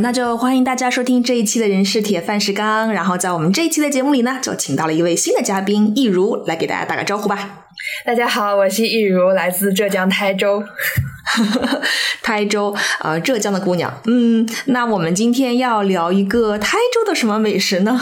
[0.00, 2.92] 那就欢迎大家收听这一期的人是铁饭是钢。
[2.92, 7.66] 然后在我们这一期的节目里呢，就请到了一位新的嘉宾易如来给大家打个招呼吧。
[8.04, 10.62] 大家好，我是易如，来自浙江 台州。
[12.22, 14.00] 台州，呃，浙江的姑娘。
[14.06, 18.00] 嗯，那我们今天要聊一个台州的什么美食呢？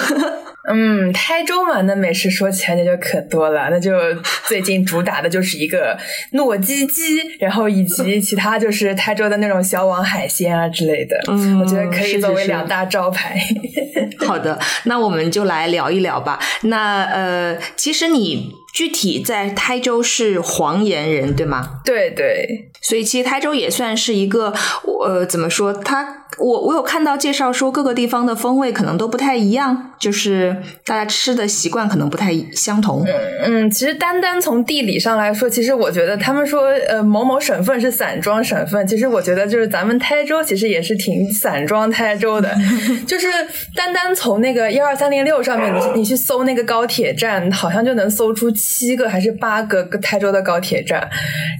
[0.69, 3.93] 嗯，台州嘛，那美食说起来那就可多了，那就
[4.47, 5.97] 最近主打的就是一个
[6.33, 11.17] 糯叽叽，然后以及其他就是台州的那种小网海鲜啊之类的。
[11.29, 13.41] 嗯我觉得可以作为两大招牌。
[14.27, 16.39] 好的，那我们就来聊一聊吧。
[16.63, 21.81] 那呃，其实你具体在台州是黄岩人，对吗？
[21.85, 24.53] 对对，所以其实台州也算是一个，
[25.05, 25.73] 呃，怎么说？
[25.73, 33.05] 它我我有看到介绍说各个地方的风味可能都不太一样，就是大家吃的习惯可能不太相同。
[33.45, 42.55] 嗯，其实单单从地理上来说，其实我觉得他们说呃某某省份是散装省份，其实我觉得就是咱们台州其实也是挺散装台州的，
[43.07, 43.29] 就是
[43.75, 51.09] 单单从那个一二三零六上面，你去你去搜那个高铁站，好像就能搜出七个还是八个台州的高铁站，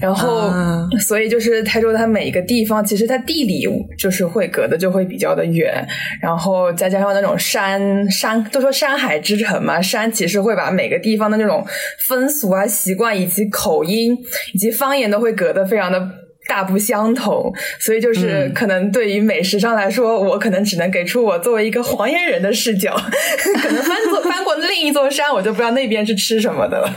[0.01, 0.87] 然后、啊。
[0.99, 3.65] 所以就是台州它每一个地方，其实它地理
[3.97, 5.87] 就是会隔的就会比较的远，
[6.21, 11.65] 然后再加上那种山山，都说山海之城嘛，山其实会把每个地方的那种
[12.07, 14.17] 风俗啊、习惯以及口音
[14.53, 16.26] 以及方言都会隔得非常的。
[16.47, 22.95] 大不相同，所以就是嗯可能对于美食上来说，我可能只能给出我作为一个黄岩人的视角，
[23.61, 26.93] 可能翻过 翻过另一座山，我就不知道那边是吃什么的了。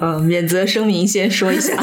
[0.00, 1.74] 嗯， 免责声明先说一下。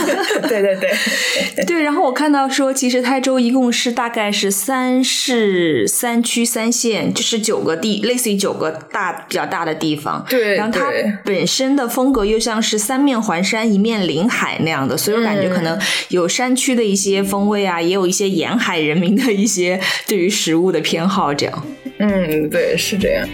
[0.48, 10.24] 对对对，对，然后我看到说，其实台州一共是大概是三市、三区、三县，就是九个地，类似于九个大比较大的地方。
[10.30, 10.92] 对然后它
[11.24, 15.78] 本身的风格又像是三面环山、一面临海那样的，所以我感觉可能
[16.10, 21.68] 有山区的一些些风味啊，也有一些沿海人民的一些对于食物的偏好，这样。
[22.00, 23.28] 嗯，对，是这样。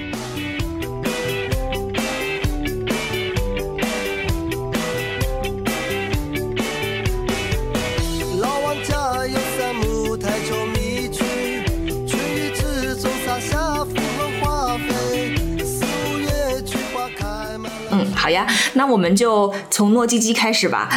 [18.43, 20.89] 呀， 那我们就从糯叽叽开始吧。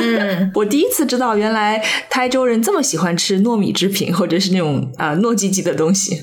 [0.00, 6.18] 嗯， 我第一次知道，原来台州人这么喜欢吃糯米制品，或者是那种啊、呃糯叽叽的东西。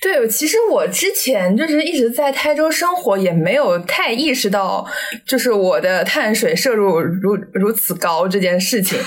[0.00, 4.84] 对，其实我之前就是一直在台州生活，也没有太意识到，
[5.24, 8.98] 就是我的碳水摄入如如此高这件事情。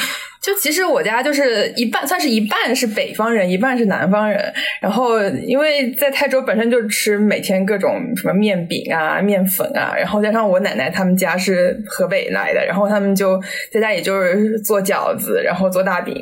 [0.45, 4.53] 就其实我家就是一半，算是一半是北方人，一半是南方人。
[4.79, 13.41] 然后因为在泰州本身就吃每天各种什么面饼啊、面粉啊，然后加上我奶奶他们家是河北来的，然后他们就
[13.71, 16.15] 在家也就是做饺子，然后做大饼，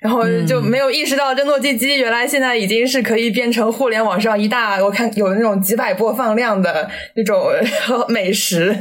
[0.00, 7.50] 然后就没有意识到这糯叽叽原来现在已经是可以变成互联网上一大我看有那种几百播放量的那种
[8.08, 8.74] 美食，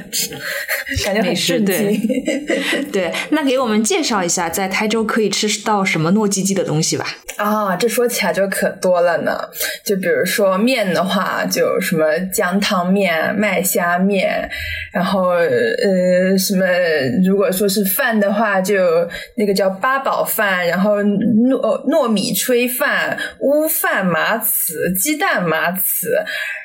[1.04, 2.08] 感觉很美食震惊。
[2.94, 7.03] 对，那给我们介绍一下，在台州可以吃到什么糯叽叽的东西吧？
[7.38, 9.35] 啊，这说起来就可多了呢。
[9.83, 14.47] 就比如说面的话，就什么姜汤面、麦虾面，
[14.93, 16.63] 然后呃什么，
[17.25, 18.75] 如果说是饭的话，就
[19.35, 26.05] 那个叫八宝饭，然后糯糯米炊饭、乌饭麻糍、鸡蛋麻糍。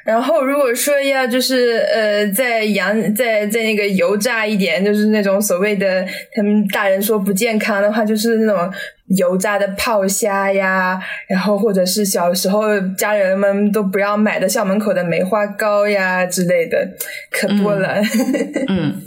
[0.05, 8.73] 然后如果说要就是呃再洋再再那个油炸一点，就是那种所谓的他们大人说不健康的话，就是那种
[9.17, 16.89] 油炸的泡虾呀，然后或者是小时候家人们都不要买的校门口的梅花糕呀之类的，
[17.31, 18.01] 可多了。
[18.69, 19.01] 嗯，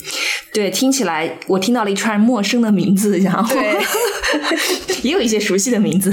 [0.53, 3.55] 对，听起来我听到了一串陌生的名字， 然后
[5.03, 6.11] 也有一些熟悉的名字，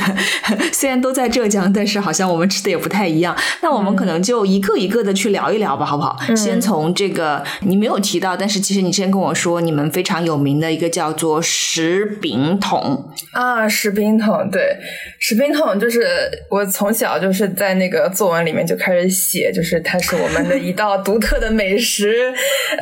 [0.72, 3.36] 虽然都在浙江，但是好像我们吃的也不太一样。
[3.62, 6.16] 那我们可能就一个一个的去聊一聊吧，好不好？
[6.36, 14.76] 先从这个你没有提到，但是其实你之前跟我说你们非常有名的一个叫做石饼筒，啊，石冰桶，对，
[15.18, 16.06] 石冰桶就是
[16.48, 22.32] 我从小就是在那个作文里面就开始写，就是它是我们的一道独特的美食。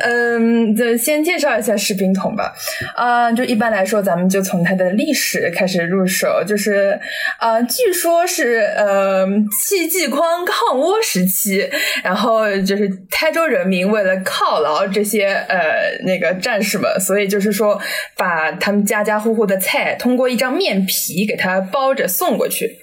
[0.01, 2.53] 嗯，就先介绍一下石冰桶吧。
[2.95, 6.99] 啊、就一般来说，咱们就从它的历史开始入手，就是
[7.39, 9.25] 啊、据说是呃
[9.65, 11.67] 戚继光抗倭时期，
[12.03, 17.81] 然后就是台州人民为了犒劳这些呃那个战士们，所以就是说
[18.15, 22.77] 把他们家家户户的菜通过一张面皮给它包着送过去，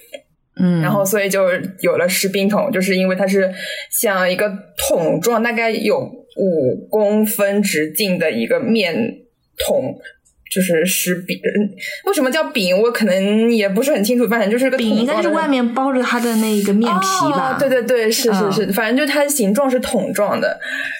[0.59, 1.47] 嗯，然后所以就
[1.81, 3.53] 有了石冰桶，就是因为它是
[3.91, 5.99] 像一个桶状，大概有
[6.37, 9.19] 五公分直径的一个面
[9.57, 9.95] 桶。
[10.51, 11.69] 就是湿饼，嗯
[12.05, 12.75] 为什么叫饼？
[12.75, 17.53] 我可能也不是很清楚，反正就是个饼应该是外面包着它的那个面皮吧？
[17.53, 20.59] 哦对对对，是是嗯是，反正就它的形状是桶状的。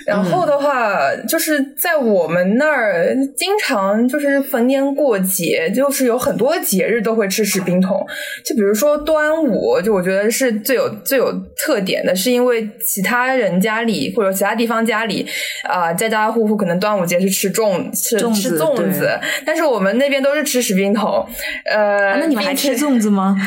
[0.10, 8.06] 然后的话，就是在我们那儿，经常就是逢年过节，就是有很多节日都会吃食冰桶。
[8.44, 15.26] 就比如说端午，就我觉得是最有最有特点的，是因为其他人家里或者其他地方家里
[15.64, 21.26] 啊、家家户户可能端午节是吃粽吃粽子吃粽子，但是我们那边都是吃食冰桶。
[21.66, 23.38] 呃，啊那你们还吃粽子吗？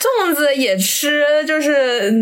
[0.00, 2.12] 粽子也吃，就是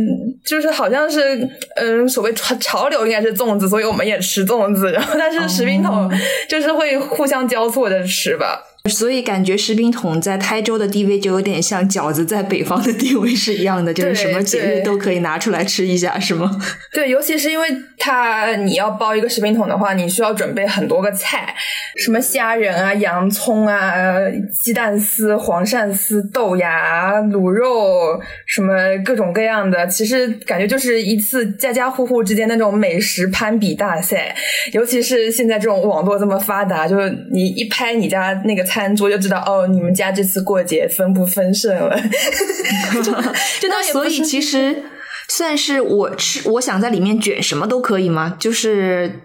[0.44, 4.92] 就是好像是嗯、所谓潮潮流应该是粽子，所以我们也吃粽子。
[4.92, 6.10] 然后但是食冰桶哦
[6.48, 8.67] 就是会互相交错着吃吧。
[8.84, 16.50] 所以感觉食冰桶在台州的地位就有点像饺子在北方的地位是一样的，就是什么节日都可以拿出来吃一下，是吗？
[16.92, 21.54] 对，尤其是因为它你要包一个食冰桶的话，你需要准备很多个菜，
[21.96, 24.14] 什么虾仁啊、洋葱啊、
[24.62, 29.86] 鸡蛋丝、黄鳝丝、豆芽、卤肉，什么各种各样的。
[29.86, 34.34] 其实感觉就是一次家家户户之间那种美食攀比大赛。
[34.72, 41.98] 尤其是现在这种网络这么发达，就是你一拍你家那个餐桌就知道，哦，你们家这次过节丰不分盛了。
[42.94, 43.12] 就
[43.60, 44.82] 就那倒也不所以其实
[45.28, 48.36] 算是我吃，我想在里面卷什么都可以吗？
[48.38, 49.22] 就是。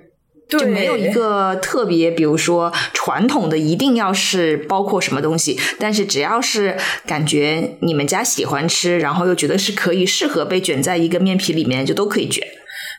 [0.50, 12.46] 就对没有一个特别，比如说传统的一定要是包括什么东西，但是只要是感觉你们家喜欢吃，然后又觉得是可以适合被卷在一个面皮里面，就都可以卷。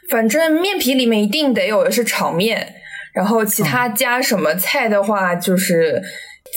[0.08, 2.74] 反正面皮里面一定得有的是炒面，
[3.12, 6.02] 然后其他加什么菜的话，就是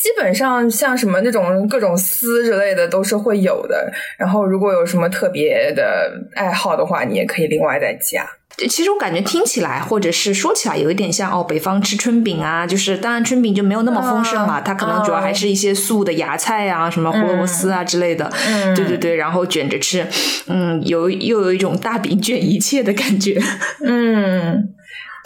[0.01, 3.91] 基本上像什么那种各种丝之类的都是会有的。
[4.17, 8.27] 然后如果有什么特别的爱好的话，你也可以另外再加。
[8.67, 20.07] 其实我感觉听起来或者是说起来有一点像哦，北方吃春饼啊，就是当然春饼就没有那么丰盛嘛，啊它可能主要还是一些素的芽菜啊，什么胡萝卜丝啊之类的，嗯对对对，然后卷着吃，
[20.47, 23.39] 嗯，有又有一种大饼卷一切的感觉。
[23.85, 24.73] 嗯，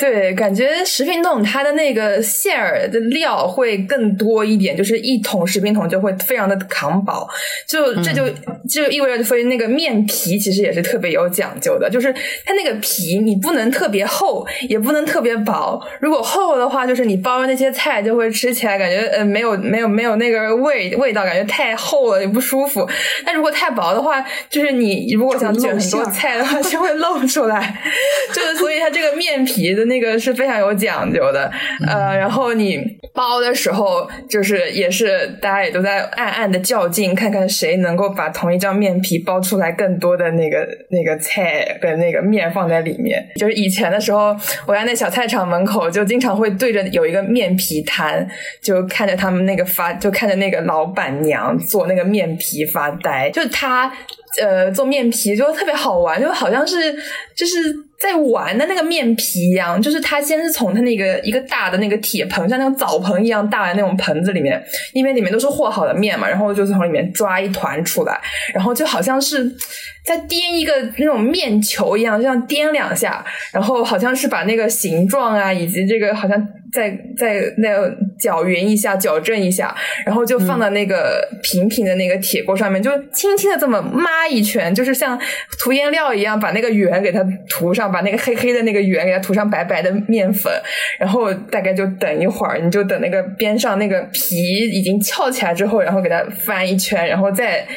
[0.01, 7.30] 对，感觉食品桶它的那个馅儿的料会更多一点，就是一桶食品桶就会非常的扛饱，
[7.68, 8.27] 就这就、
[8.68, 12.12] 就意味着所以那个面皮其实也是特别有讲究的，就是
[12.44, 22.89] 它那个皮你不能特别厚，也不能特别薄，如果厚的话，就是你包的那些菜就会吃起来感觉呃没有没有没有那个味味道，感觉太厚了也不舒服。
[23.24, 27.80] 但如果太薄的话，就是你如果想卷很多菜的话，就会露出来。
[28.33, 31.52] 就是所以它这个面皮的那个是非常有讲究的，
[31.86, 32.80] 呃，然后你
[33.14, 43.22] 包的时候，就是也是大家也都在暗暗的较劲，看看谁能够把同一张面皮包出来更多的那个那个菜跟那个面放在里面。
[43.36, 44.34] 就是以前的时候，
[44.66, 48.26] 我家那小菜场门口就经常会对着有一个面皮摊，
[48.62, 53.92] 就看着他们那个发，就看着那个老板娘做那个面皮发呆，就他。
[54.42, 56.94] 呃，做面皮就特别好玩，就好像是
[57.36, 57.58] 就是
[58.01, 64.62] 在玩的那个面皮一样，就是他先是从他那个一个大的那个铁盆，像那种澡盆一样大的那种盆子里面，
[64.94, 68.19] 因为里面都是和好的面嘛，然后就从里面抓一团出来，
[68.53, 69.44] 然后就好像是
[70.03, 73.23] 再颠一个那种面球一样，就像颠两下，
[73.54, 77.69] 然后好像是把那个形状啊，以及这个好像再再那
[78.19, 85.19] 搅匀一下，矫正一下，然后就放到那个平平的那个铁锅上面，就轻轻的这么抹一圈，就是像
[85.59, 90.52] 涂颜料一样，把那个圆给它涂上，把那个黑黑的那个圆给它涂上白白的面粉，
[90.99, 94.35] 然后大概就等一会儿，你就等那个边上那个皮
[94.71, 97.68] 已经翘起来之后，然后给它翻一圈，然后再。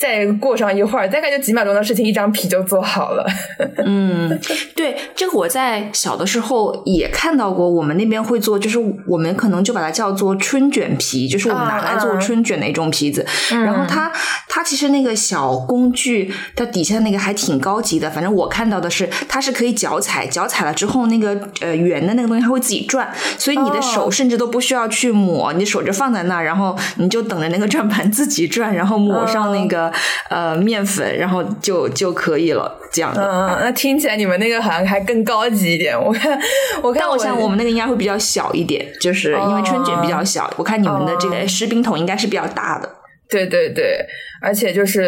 [0.00, 3.26] 再过上一会儿，大概就几秒钟的事情，一张皮就做好了。
[3.84, 4.40] 嗯，
[4.74, 13.26] 对，这个我在小的时候也看到过，我们那边会做，就是我们可能就把它叫做春卷皮，就是我们拿来做春卷的一种皮子。
[13.50, 14.10] 然后它
[14.48, 18.10] 它其实那个小工具，它底下那个还挺高级的。
[18.10, 29.89] 反正我看到的是，它是可以脚踩，脚踩了之后，那个呃圆的那个东西它会自己转，所以你的手哦甚至都不需要去抹，你的手就放在那儿，然后你就等着那个转盘自己转，然后抹上那个、
[30.28, 33.22] 呃面粉，然后就就可以了，这样的。
[33.22, 35.96] 嗯，那听起来你们那个好像还更高级一点。
[35.98, 36.38] 我看，
[36.82, 40.52] 我看但我想我们那个应该会比较小一点，就是因为春卷比较小。
[40.56, 42.88] 我看你们的这个湿冰桶应该是比较大的。
[43.28, 44.04] 对对对，
[44.42, 45.06] 而且就是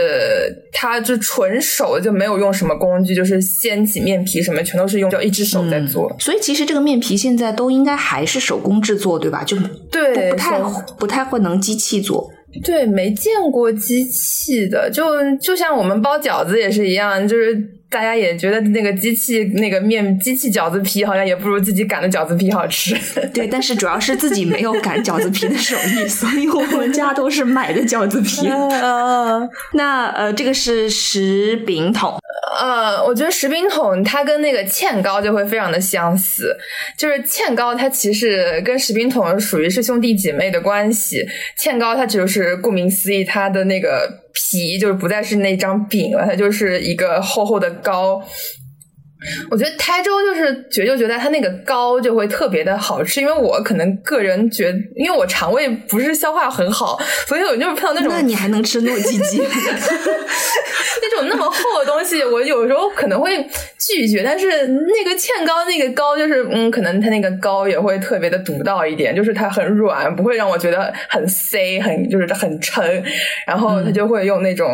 [0.73, 6.15] 它就纯手，就没有用什么工具，就是掀起面皮什么，全都是用就一只手在做。
[6.21, 9.43] 所以其实这个面皮现在都应该还是手工制作，对吧？
[9.43, 9.57] 就
[9.91, 10.61] 对，不太
[11.01, 12.31] 不太会能机器做。
[12.63, 15.05] 对，没见过机器的，就
[15.39, 17.57] 就像我们包饺子也是一样，就是
[17.93, 22.97] 大家也觉得那个机器那个面机器饺子皮好像也不如自己擀的饺子皮好吃。
[23.35, 28.49] 对，但是主要是自己没有擀饺子皮的手艺，所以我们家都是买的饺子皮。
[29.75, 32.19] 那呃，这个是石饼筒。
[32.61, 36.55] 呃，我觉得石饼筒它跟那个芡糕就会非常的相似，
[36.99, 41.27] 就是芡糕它其实跟石饼筒属于是兄弟姐妹的关系。
[41.59, 48.23] 芡糕它就是顾名思义，它的那个皮就是不再是那张饼了，它就是一个厚厚的糕。
[49.51, 59.43] 我觉得台州就是觉就觉得它那个糕就会特别的好吃，因为我可能个人觉，因为我肠胃不是消化很好，所以我就是碰到那种那你还能吃糯叽叽？
[61.03, 63.45] 那种那么厚的东西，我有时候可能会
[63.79, 64.23] 拒绝。
[64.25, 73.03] 但是那个芡糕那个糕就是，嗯，可能它那个糕也会特别的独到一点，就是它很软，不会让我觉得很塞，很就是很沉，
[73.47, 74.69] 然后它就会用那种。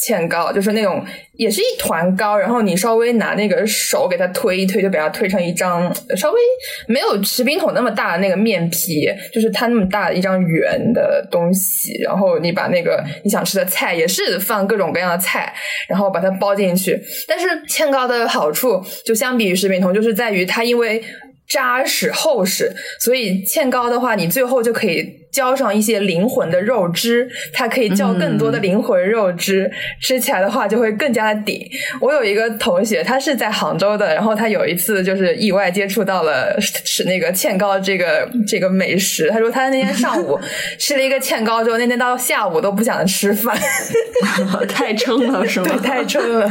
[0.00, 1.04] 芡糕就是那种，
[1.34, 6.40] 也是一团糕，然后你稍微拿那个手给它推一推，就把它推成一张稍微
[6.86, 15.52] 没有食品桶那么大的那个面皮，就是它那么大的一张圆的东西，然后你把那个你想吃的菜也是放各种各样的菜，
[15.86, 16.98] 然后把它包进去。
[17.28, 21.02] 但是芡糕的好处就相比于食品桶，就是在于它因为
[21.46, 25.20] 扎实厚实，所以芡糕的话，你最后就可以。
[25.30, 29.70] 浇上一些灵魂的肉汁，它可以浇更多的灵魂肉汁，
[30.00, 31.64] 吃起来的话就会更加的顶。
[32.00, 39.30] 我有一个同学，他是在杭州的，然后他有一次就是意外接触到了吃那个芡糕这个这个美食。
[39.30, 40.36] 他说他那天上午
[40.78, 43.56] 吃了一个芡糕之后，那天到下午都不想吃饭，
[44.68, 45.66] 太撑了是吗？
[45.68, 46.50] 对，太撑了。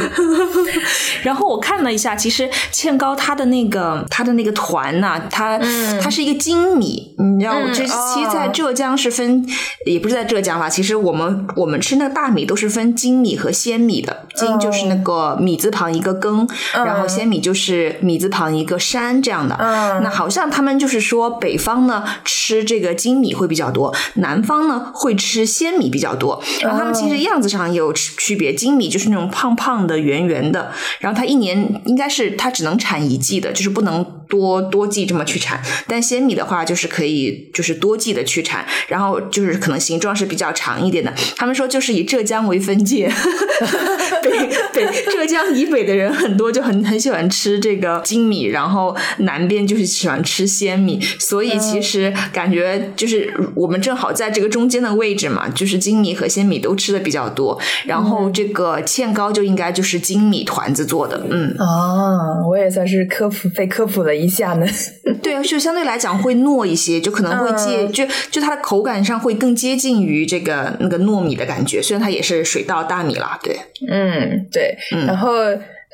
[1.21, 5.59] 然后我看了一下，其实芡糕它的那个它的那个团呐，它
[6.01, 8.68] 它是一个精米，你知道，这其实在这。
[8.69, 9.43] 浙江是分，
[9.83, 10.69] 也不是在浙江啦？
[10.69, 14.27] 其实我们我们吃那个大米都是分精米和鲜米的。
[14.35, 19.55] 精就是那个米字旁一个耕，然后鲜米就是米字旁一个山这样的。
[20.03, 26.41] 那好像他们就是说，北方呢吃这个精米会比较多，南方呢会吃鲜米比较多。
[26.61, 35.61] 然后他们其实样子上也有区别，精米就是那种胖胖的、圆圆的，然后它一年应该是它只能产一季的，就是不能多多季这么去产。
[35.85, 38.65] 但鲜米的话，就是可以就是多季的去产。
[38.87, 41.13] 然后就是可能形状是比较长一点的。
[41.35, 43.07] 他们说就是以浙江为分界，
[44.23, 44.29] 北
[44.73, 50.99] 北浙江以北的人很多，就很很喜欢吃这个精米，然后南边就是喜欢吃鲜米。
[51.19, 57.59] 所以其实感觉就是我们正好在这个中间的位置嘛，就是精米和鲜米都吃的比较多。
[57.85, 61.25] 然后这个芡糕就应该就是精米团子做的。
[61.29, 64.65] 嗯，啊，我也算是科普被科普了一下呢。
[65.23, 68.49] 对啊，就相对来讲会糯一些，就可能会接就就它。
[68.49, 75.29] 的口感上会更接近于这个那个糯米的感觉，虽然它也是水稻大米啦，对，嗯，对，然后。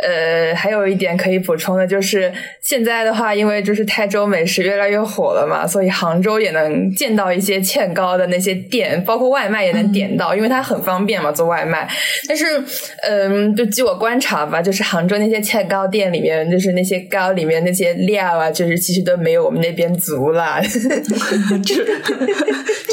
[0.03, 2.29] 呃，还有一点可以补充的就是，
[2.61, 11.87] 现在的话，因为就是泰州美食越来越火了嘛，所以杭州也能见到一些嵌糕的那些店，包括外卖也能点到，因为它很方便嘛，做外卖。
[12.27, 12.61] 但是，
[13.03, 20.59] 嗯，就据我观察吧，就是杭州那些嵌糕店里面，就是那些糕里面那些料啊，就是其实都没有我们那边足了，
[21.63, 21.75] 就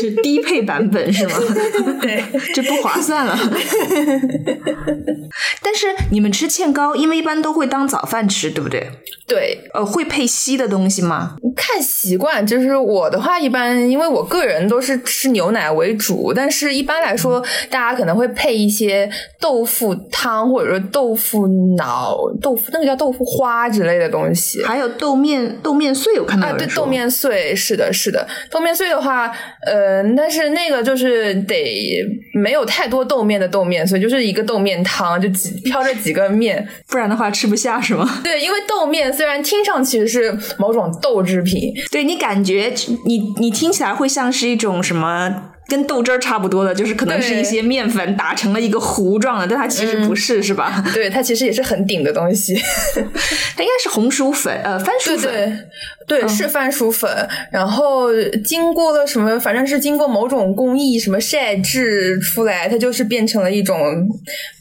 [0.01, 1.35] 就低配版本是吗？
[2.01, 2.23] 对，
[2.55, 3.37] 这不划算了。
[5.61, 6.92] 但是你们吃嵌糕。
[6.97, 8.91] 因为一般都会当早饭吃，对不对？
[9.27, 11.37] 对，呃，会配稀的东西吗？
[11.57, 19.09] 看习惯，就是我的话，一般因为我个人都是吃牛奶为主，但是一般来说，大家可能会配一些
[19.41, 21.47] 豆腐汤，或者说豆腐
[21.77, 29.33] 脑、豆腐那个叫豆腐花之类的东西，还有豆面豆面碎，我看到啊，对，豆面碎是的，是的，豆面碎的话，
[29.67, 36.69] 呃，但是那个就是得没有太多豆面的豆面所以，就是一个豆面汤，就几飘着几个面。
[36.93, 38.07] 不然的话吃不下是吗？
[38.23, 42.73] 对，因为豆面虽然听上去是某种豆制品，对你感觉
[43.07, 50.85] 你你听起来会像是一种什么跟豆汁儿差不多的，就是可能是一些面粉打成了一个糊状的，但它其实不是，是吧？
[50.93, 52.55] 对，它其实也是很顶的东西，
[53.57, 55.59] 它应该是红薯粉，呃，番薯粉，对，
[56.29, 57.11] 是番薯粉，
[57.51, 58.09] 然后
[58.45, 63.77] 经过了什么，反正是经过某种工艺什么晒制出来，它就是变成了一种。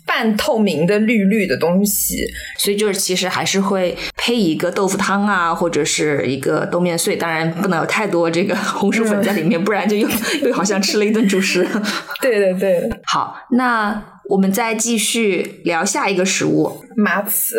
[0.03, 2.25] 半透明的绿绿的东西，
[2.57, 10.09] 所以就是其实还是会配一个豆腐汤啊，或者是一个豆面碎，当然不能有太多这个 红薯粉在里面，不然就又
[10.41, 11.65] 又好像吃了一顿主食。
[12.21, 17.53] 对对对，好，那我们再继续聊下一个食物麻糍。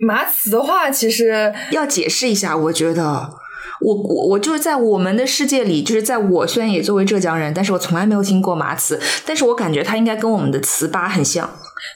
[0.00, 3.38] 麻糍的话，其实要解释一下，我觉得。
[3.82, 11.48] 我我我就是在我们的世界里，就是在我虽然也作为浙江人，但是我从来没有听过麻糍，但是我感觉它应该跟我们的糍粑很像。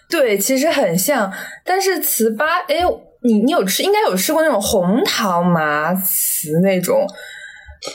[0.08, 1.30] 对，其实很像，
[1.62, 2.76] 但是糍粑，哎，
[3.22, 7.06] 你你有吃，应该有吃过那种红糖麻糍那种，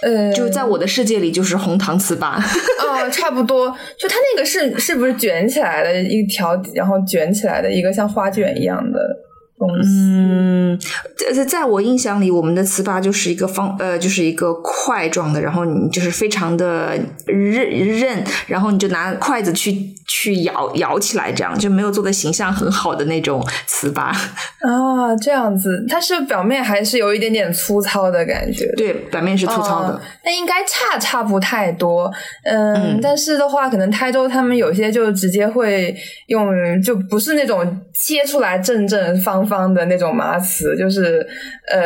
[0.03, 2.25] 呃，就在我的世界里就是红糖糍粑。
[2.25, 2.43] 啊，
[3.09, 8.99] 差不多，就它那个是是不是卷起来的一条，然后卷起来的一个像花卷一样的
[9.59, 9.89] 东西？
[9.91, 10.79] 嗯，
[11.35, 23.99] 在在我印象里，我们的糍粑就是一个方呃，就是一个块状的，然后你就是非常的韧韧，然后你就拿筷子去去咬咬起来，这样就没有做的形象很好的那种糍粑。
[24.65, 28.65] 啊，这样子，它是表面还是有一点点粗糙的感觉。
[28.77, 29.89] 对，表面是粗糙的。
[29.89, 32.11] 哦那应该差差不太多，
[32.43, 35.95] 嗯，嗯但是的话，可能台州他们有些就直接会
[36.27, 36.47] 用，
[36.83, 41.25] 就不是那种切出来正正方方的那种麻糍，就是
[41.69, 41.81] 呃，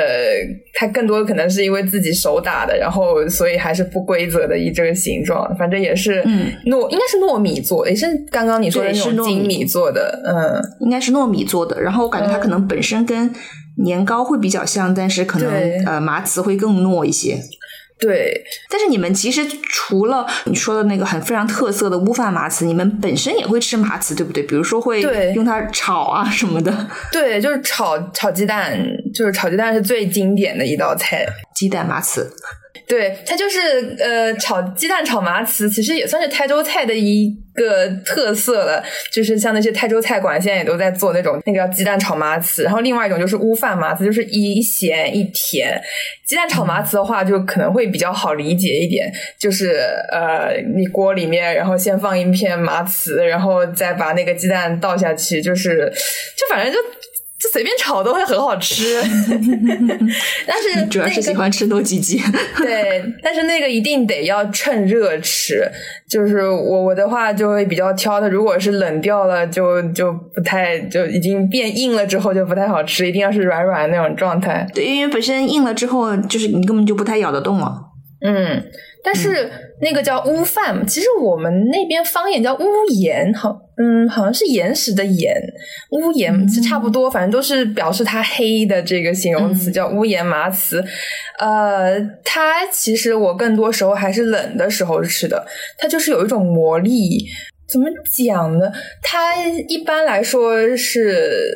[0.73, 6.51] 它更多可能是因为自己手打的，然后所以还是不规则的一这个形状，反正也是嗯。
[6.65, 10.61] 糯，应该是糯米做，也是刚刚你说的那种精米做的，嗯。
[10.81, 13.33] 应该是糯米做的，然后我感觉它可能本身跟
[13.83, 15.49] 年糕会比较像，但是可能
[15.85, 17.37] 呃麻糍会更糯一些。
[17.99, 24.43] 对，但是你们其实除了你说的那个很非常特色的乌饭麻糍，你们本身也会吃麻糍，对不对？
[24.43, 28.77] 比如说会对用它炒啊什么的，对，就是炒炒鸡蛋，
[29.13, 31.25] 就是炒鸡蛋是最经典的一道菜。
[31.55, 32.25] 鸡蛋麻糍。
[32.85, 38.83] 对，它就是呃，炒鸡蛋炒麻糍，其实也算是台州菜的一个特色的。
[39.11, 45.81] 就是像那些泰州菜馆现在也都在做那种那个叫鸡蛋炒麻糍，然后另外一种就是乌饭麻糍，就是一咸一甜。
[46.25, 49.75] 鸡蛋炒麻糍的话，就可能会比较好理解一点，就是
[50.11, 55.91] 呃，你锅里面然后先放一片麻糍，然后再把那个鸡蛋倒下去，就是
[56.35, 56.79] 就反正就。
[57.43, 59.01] 就随便炒都会很好吃，
[60.47, 62.21] 但是主要是喜欢吃糯叽叽。
[62.57, 65.69] 对，但是那个一定得要趁热吃。
[66.09, 74.65] 就是我我的话就会比较挑的，如果是冷掉了就就不太就已经变硬了之后就不太好吃，一定要是软软那种状态。
[74.73, 77.75] 对，因为本身硬了之后，就是你根本就不太咬得动了。
[78.25, 78.63] 嗯，
[79.03, 82.63] 但是那个叫乌饭，其实我们那边方言叫乌
[83.01, 85.35] 盐，好，嗯，好像是岩石的岩，
[85.91, 90.83] 屋檐是差不多，反正都是表示它黑的这个形容词，叫屋檐麻糍。
[91.39, 95.45] 呃，它其实我更多时候还是冷的时候吃的，
[95.77, 97.25] 它就是有一种魔力。
[97.67, 98.71] 怎么讲呢？
[99.01, 99.35] 它
[99.67, 101.51] 一般来说是，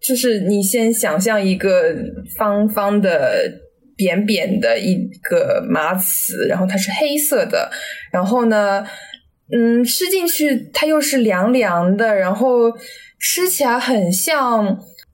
[0.00, 1.94] 就是你先想象一个
[2.36, 3.66] 方方的。
[3.98, 4.94] 扁扁的一
[5.28, 7.68] 个麻糍，然后它是黑色的，
[8.12, 8.86] 然后呢，
[9.52, 12.70] 嗯，吃进去它又是凉凉的，然后
[13.18, 14.64] 吃起来很像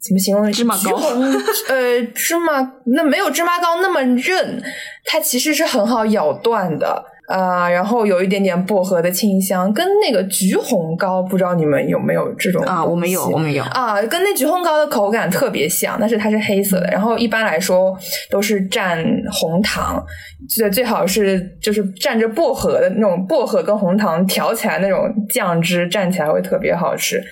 [0.01, 0.51] 怎么形容？
[0.53, 0.91] 芝麻糕
[1.69, 4.63] 呃，芝麻那没有芝麻糕那么韧，
[5.05, 7.05] 它其实是很好咬断的。
[7.27, 13.63] 啊、然后有一点点薄荷的清香，跟那个橘红糕，不知道你们有没有这种啊，我们有，我们有。
[13.65, 16.87] 啊，跟那橘红糕的口感特别像，但是它是黑色的。
[16.89, 17.97] 然后一般来说
[18.31, 20.05] 都是蘸红糖，
[20.49, 27.23] 最最好是就是蘸着薄荷的那种薄荷跟红糖调起来那种酱汁，蘸起来会特别好吃。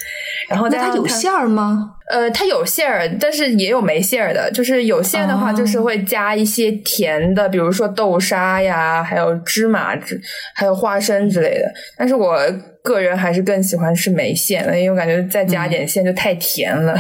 [0.49, 1.97] 然后那它有馅儿吗？
[2.11, 4.51] 呃，它有馅儿，但是也有没馅儿的。
[4.51, 10.21] 就是有馅的话，哦就是会加一些甜的，比如说豆沙呀，还有芝麻之，
[10.55, 11.73] 还有花生之类的。
[11.97, 12.39] 但是我
[12.83, 16.95] 个人还是更喜欢吃没馅的，因为我感觉再加点馅就太甜了。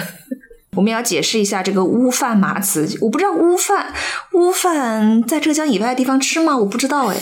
[0.76, 3.92] 我们要解释一下这个乌饭麻糍，我不知道乌饭
[4.32, 6.56] 乌饭在浙江以外的地方吃吗？
[6.56, 7.16] 我不知道哎。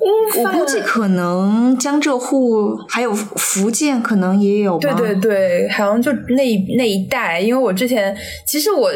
[0.00, 4.94] 乌我估计可能江浙沪还有福建可能也有吧。
[4.94, 8.14] 对对对，好像就那那一带，因为我之前
[8.46, 8.90] 其实我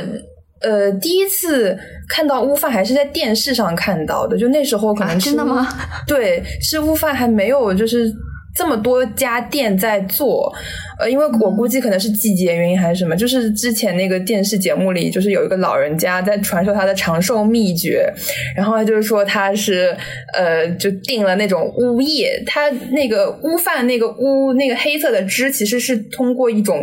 [0.61, 5.69] 呃第一次看到乌饭还是在电视上看到的，就那时候可啊能、真的吗？
[6.07, 8.13] 对，是乌饭还没有就是
[8.59, 10.53] 这么多家店在做，
[10.99, 18.13] 呃，因为我估计可能是季节原因还是什么，就是之前那个电视节目里，就是有一个老人家在传授他的长寿秘诀，
[18.57, 19.97] 然后他就是说他是
[20.35, 26.83] 呃，就定了那种乌叶，他那个乌饭那个乌那个黑色的汁其实是通过一种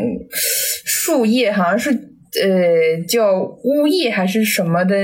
[0.85, 4.95] 树叶，好像是呃叫乌叶还是什么的。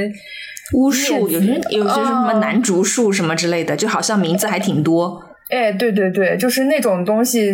[0.73, 5.21] 乌树有些有些什么哦南竹树什么之类的，就好像名字还挺多。
[5.51, 7.51] 哎，对对对，就是那种东西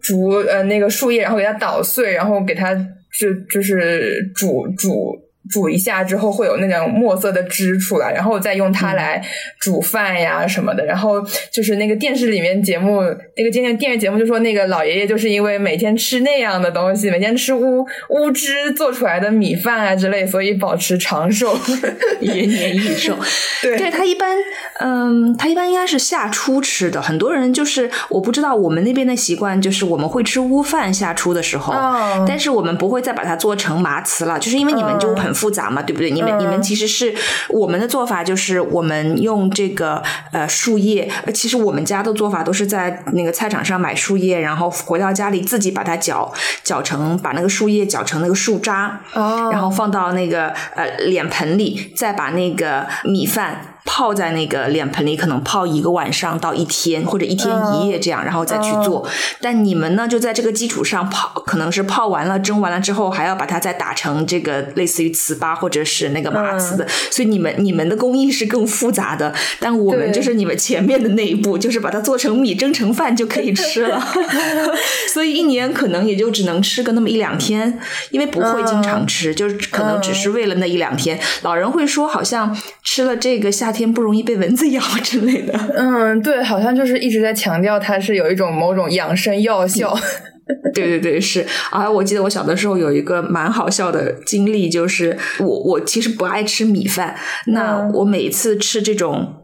[0.00, 2.74] 竹呃那个树叶，然后给它捣碎，然后给它
[3.18, 5.14] 就就是煮煮
[5.50, 9.22] 煮一下之后会有那种墨色的汁出来，然后再用它来
[9.60, 10.84] 煮饭呀什么的。
[10.84, 11.20] 然后
[11.52, 13.02] 就是那个电视里面节目，
[13.36, 21.56] 那个今天电视节目就说那个老爷爷就是因为每天吃那样的东西，每天吃乌乌汁做出来的米饭啊之类，所以保持长寿，
[22.20, 23.14] 延年益寿。
[23.62, 24.36] 对对他一般，
[24.80, 27.00] 嗯，他一般应该是下初吃的。
[27.00, 36.10] 很多人就是我不知道我们那边的习惯，就是我们会吃乌饭下初的时候，哦但是我们不会再把它做成麻糍了，就是因为你们就很复杂嘛，对不对？
[36.10, 37.14] 你们嗯你们其实是
[37.48, 53.73] 我们的做法就是我们用这个呃树叶，呃其实我们家的做法都是在那个菜场上买树叶，然后回到家里自己把它搅搅成，把那个树叶搅成那个树渣，哦然后放到那个呃脸盆里，再把那个米饭。
[53.84, 59.06] 泡在那个脸盆里，可能泡一个晚上到一天，或者一天一夜这样，然后再去做。
[59.40, 66.86] 但你们呢，就在这个基础上泡，可能是泡完了、蒸完了之后，还要把它再打成这个类似于糍粑或者是那个麻糍的。
[67.10, 74.02] 所以你们你们的工艺是更复杂的，但我们就是你们前面的那一步，就是把它做成米蒸成饭就可以吃了。
[75.12, 77.78] 所以一年可能也就只能吃个那么一两天，
[78.10, 81.20] 因为不会经常吃，就是可能只是为了那一两天。
[81.42, 85.52] 老人会说，好像吃了这个夏天不容易被蚊子咬之类的。
[85.76, 89.94] 嗯，对，好像就是一直在强调它是有一种某种养生药效。
[90.74, 91.90] 对对对，是啊！
[91.90, 99.43] 我记得我小的时候有一个蛮好笑的经历，就是我我其实不爱吃米饭，那嗯我每次吃这种。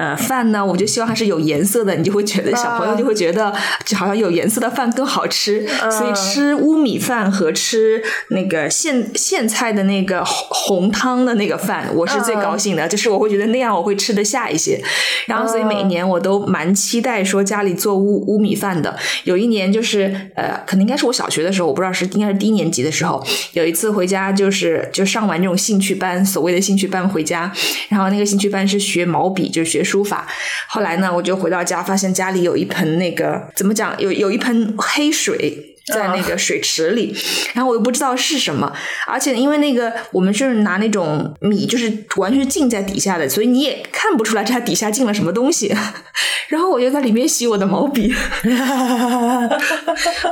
[0.00, 14.80] 呃，饭呢，我就希望它是有颜色的，你就会觉得小朋友就会觉得，就好像有颜色的饭更好吃，所以吃乌米饭和吃那个苋苋菜的那个红红汤的那个饭，我是最高兴的，就是我会觉得那样我会吃得下一些。
[15.26, 18.96] 然后，所以每年我都蛮期待说家里做乌乌米饭的。
[19.24, 27.52] 有一年就是呃，可能应该是我小学的时候，我不知道是应该是低年级的时候，有一次回家就是就上完这种兴趣班，所谓的兴趣班回家，
[27.90, 30.26] 然后那个兴趣班是学毛笔，就是学书法。
[30.68, 35.69] 后来呢，我就回到家，发现家里有一盆那个怎么讲，有有一盆黑水。
[35.90, 37.14] 在那个水池里，
[37.54, 38.72] 然后我又不知道是什么，
[39.06, 45.74] 而且因为那个我们是拿那种米，就是完全浸在底下的，所以你也看不出来它底下浸了什么东西。
[46.48, 48.12] 然后我就在里面洗我的毛笔，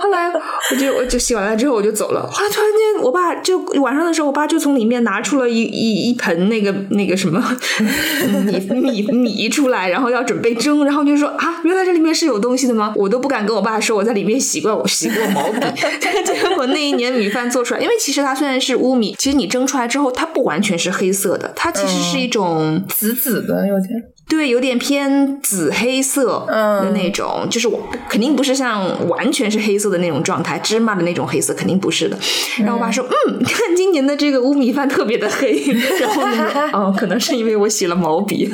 [0.01, 2.29] 后来我就我就洗完了之后我就走了。
[2.29, 7.41] 后来突然间，我爸就晚上的时候，我爸就从里面拿出了一一一盆那个那个什么
[8.45, 12.93] 米米米出来，然后要准备蒸，然后就说啊，原来这里面是有东西的吗？
[12.97, 15.61] 我都不敢跟我爸说我在里面洗过我洗过毛笔。
[16.25, 22.83] 结果那一年米饭做出来，因为其实它虽然是乌米，其实你蒸出来之后，它不完全是黑色的，它其实是一种。
[22.89, 32.19] 紫紫的有点，对，有点偏紫黑色的那种，就是我肯定不是像完全是黑色的那种状态，芝麻的那种黑色肯定不是的。
[32.59, 35.63] 然后我爸说：“嗯，你 看今年的这个乌米饭特别的黑。”
[36.01, 38.51] 然后呢，哦，可能是因为我洗了毛笔，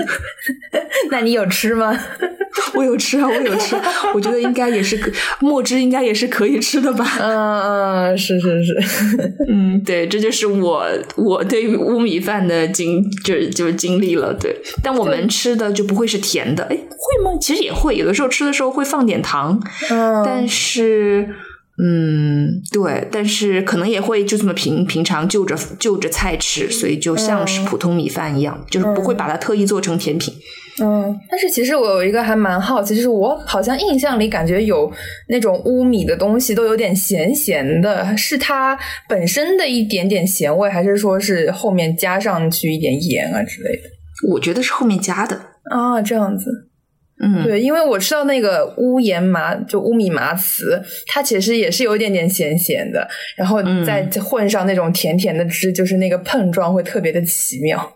[1.10, 1.98] 那你有吃吗？
[2.74, 3.76] 我有吃啊，我有吃，
[4.14, 7.04] 我觉得应该也是可墨汁应该也是可以吃的吧。
[7.20, 7.60] 嗯
[8.12, 8.74] 嗯，是是是，
[9.48, 10.86] 嗯，对，这就是我
[11.16, 14.32] 我对于乌米饭的经就就经历了。
[14.34, 17.38] 对，但我们吃的就不会是甜的，哎，会吗？
[17.40, 21.28] 其实也会，有的时候吃的时候会放点糖，嗯，但是。
[21.76, 30.32] 嗯，对，但是可能也会就这么平平常就着就着菜吃，所以就像是普通米饭一样，就是不会把它特意做成甜品。
[30.32, 30.38] 嗯，
[31.30, 34.92] 但是其实我有一个还蛮好奇，就是我好像印象里感觉有
[35.28, 43.82] 那种乌米的东西都有点咸咸的，是它本身的一点点咸味，还是说是后面加上去一点盐啊之类的？
[44.30, 45.36] 我觉得是后面加的。
[45.70, 46.50] 啊，这样子。
[47.22, 53.06] 嗯，对，因为我吃到那个乌盐麻，就乌米麻糍，它其实也是有一点点咸咸的，
[53.36, 57.94] 然后再混上那种甜甜的汁，就是那个碰撞会特别的奇妙。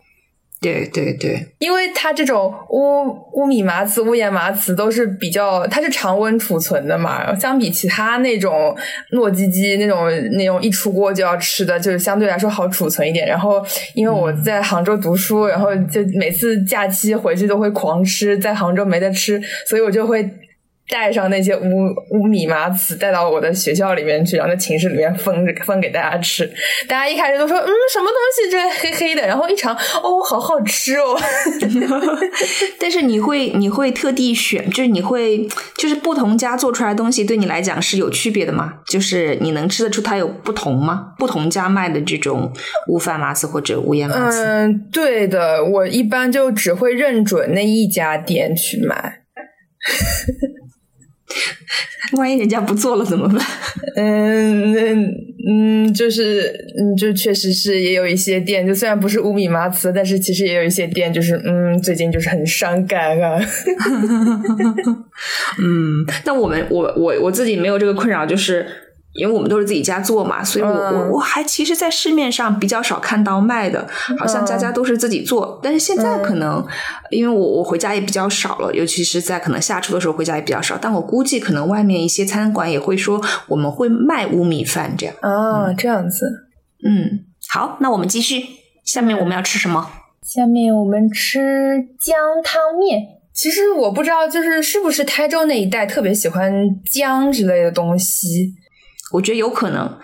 [0.61, 8.73] 对对对，因为它这种乌乌米麻糍、乌盐麻糍都是比较，它是常温储存的嘛，相比其他那种
[9.13, 13.27] 糯叽叽那种那种一出锅就要吃的，就是相对来说好储存一点。
[13.27, 13.61] 然后
[13.95, 20.31] 因为我在杭州读书，然后就每次假期回去都会狂吃，在杭州没得吃，所以我就会。
[20.89, 25.35] 带上那些乌乌米麻糍带到我的学校里面去，然后在寝室里面分
[25.67, 26.51] 分给大家吃。
[26.89, 31.15] 大家一开始都说，嗯，什么东西这黑黑的，然后一尝，哦，好好吃哦。
[32.81, 35.47] 但是你会你会特地选，就是你会
[35.77, 38.75] 就是不同家做出来的东西对你来讲是有区别的吗？
[38.87, 41.13] 就是你能吃得出它有不同吗？
[41.19, 42.51] 不同家卖的这种
[42.89, 44.43] 乌饭麻糍或者乌烟麻糍？
[44.43, 49.23] 嗯，对的，我一般就只会认准那一家店去买。
[52.17, 53.39] 万一人家不做了怎么办？
[53.97, 54.81] 嗯，那
[55.51, 63.39] 嗯，就是嗯，就确实是也有一些店，就虽然不是乌米麻糍，但是其实也有一些店，就是嗯，最近就是很伤感啊。
[65.61, 68.67] 嗯，那我们我我我自己没有这个困扰，就是
[69.19, 73.87] 因为我们都是自己家做嘛，所以我、嗯我我还其实，在市面上比较少看到卖的，
[74.19, 75.59] 好像家家都是自己做。
[75.63, 76.65] 但是现在可能，
[77.11, 85.15] 因为我我回家也比较少了，尤其是在可能下厨的时候回家也比较少，但我估计可能外面一些餐馆也会说我们会卖乌米饭这样。
[85.21, 86.25] 啊，这样子。
[86.87, 88.45] 嗯，好，那我们继续，
[88.85, 89.91] 下面我们要吃什么？
[90.23, 91.39] 下面我们吃
[91.99, 93.01] 姜汤面。
[93.35, 96.53] 其实我不知道，就是是不是台州那一带特别喜欢
[96.93, 98.53] 姜之类的东西。
[99.13, 99.99] 我觉得有可能。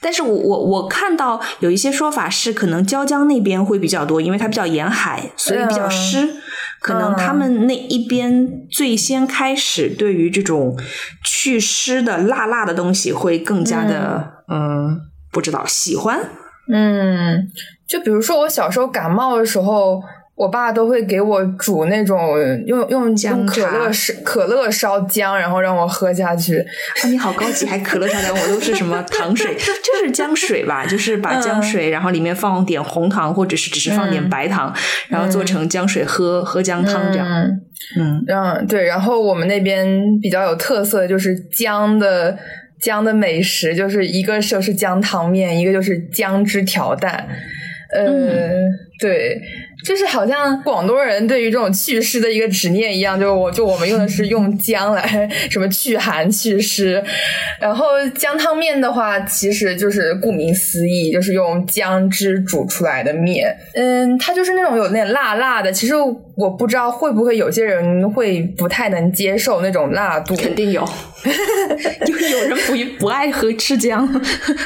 [0.00, 6.36] 但是我我我看到有一些说法是，可能椒江那边会比较多，因为它比较沿海，所以比较湿。
[6.80, 10.78] 可能他们那一边最先开始对于这种
[11.24, 15.00] 祛湿的辣辣的东西会更加的嗯
[15.32, 16.20] 不知道喜欢。
[16.72, 17.48] 嗯，
[17.86, 20.02] 就比如说我小时候感冒的时候，
[20.36, 26.58] 我爸都会给我煮那种用用姜用可乐烧可乐烧姜，然后让我喝下去。
[26.58, 30.84] 啊，你好高级，还可乐烧姜，我都是什么糖水，就是姜水吧？
[30.84, 34.74] 就是把姜水，然后里面放点红糖，或者是只是放点白糖，
[35.08, 37.26] 然后做成姜水喝喝姜汤这样。
[37.26, 37.62] 嗯
[37.98, 38.84] 嗯嗯，对。
[38.84, 39.88] 然后我们那边
[40.20, 42.36] 比较有特色的就是姜的
[42.78, 47.26] 姜的美食，就是一个就是姜汤面，一个就是姜汁调蛋。
[47.94, 48.48] 呃，嗯
[48.98, 49.40] 对，
[49.86, 57.02] 就是好像广东人对于这种祛湿的一个执念一样，就我就我们用的是用姜来什么祛寒祛湿，
[57.60, 63.56] 然后姜汤面的话，其实就是顾名思义，就是用姜汁煮出来的面。
[63.74, 65.70] 嗯，它就是那种有点辣辣的。
[65.70, 65.94] 其实
[66.34, 70.82] 我不知道会不会有些人会不太能接受那种辣度，肯定有，
[72.06, 74.06] 有 有人不不爱喝吃姜。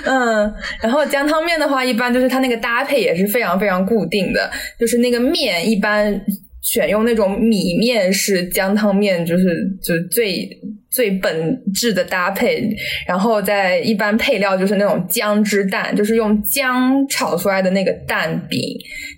[0.05, 6.25] 嗯，然后姜汤面的话，一般就是它那个搭配也是非常非常固定的，就是那那个面一般
[6.63, 9.45] 选用那种米面是姜汤面，就是
[9.83, 10.49] 就最
[10.91, 12.69] 最本质的搭配，
[13.07, 18.61] 然后再一般配料就是那种姜汁蛋，就是用姜炒出来的那个蛋饼，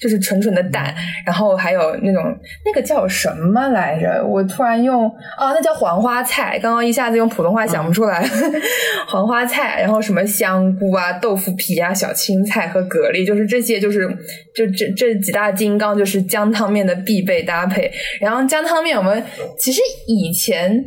[0.00, 2.22] 就是纯纯的蛋，然后还有那种
[2.64, 4.22] 那个叫什么来着？
[4.26, 5.08] 我突然用
[5.38, 8.22] 啊，那叫黄花菜，刚刚一下子用普通话想不出来，
[9.08, 14.06] 黄花菜，然后什么香菇啊、豆腐皮啊、小青菜和蛤蜊，就是这些，就是
[14.54, 17.90] 就这这几大金刚，就是姜汤面的必备搭配。
[18.20, 19.22] 然后姜汤面，我们
[19.58, 20.84] 其实以前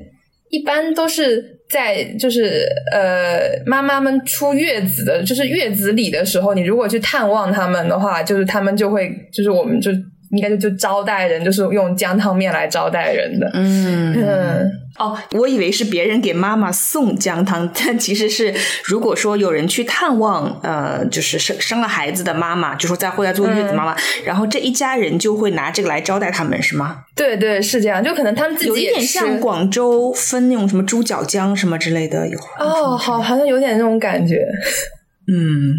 [0.49, 9.91] 一般都是在就是呃妈妈们出月子的，就是月子里的时候，你如果去探望他们的话，就是他们就会就是我们就
[10.35, 13.49] 应该就就招待人，就是用姜汤面来招待人的。
[13.53, 18.53] 嗯嗯哦，我以为是别人给妈妈送姜汤，但其实是
[18.85, 23.93] 如果说有人去探望，呃，就是生生了孩子的妈妈，就说在会在坐月子妈妈，
[24.23, 27.03] 然后这一家人就会拿这个来招待他们，是吗？
[27.13, 34.47] 对对是这样，就可能他们自有一己也像广州分那种什么猪脚姜什么之类的，有哦，好，好像有点那种感觉。
[35.27, 35.73] 嗯，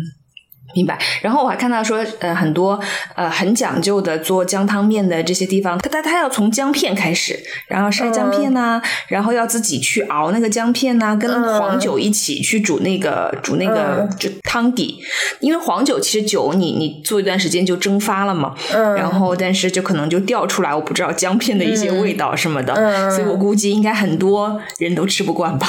[0.76, 0.96] 明白。
[1.22, 2.78] 然后我还看到说，呃，很多
[3.16, 7.36] 呃很讲究的做姜汤面的这些地方，他他他要从姜片开始，
[7.66, 11.56] 然后晒姜片呐、然后要自己去熬那个姜片呐、跟嗯。
[11.58, 14.16] 黄酒一起去煮那个煮那个嗯。
[14.18, 15.00] 就汤底，
[15.40, 23.10] 因为黄酒其实酒你你做一段时间就蒸发了嘛，嗯，然后但是就可能就掉出来，我不知道姜片的一些味道什么的，嗯。
[23.10, 25.66] 所以我估计应该很多人都吃不惯吧。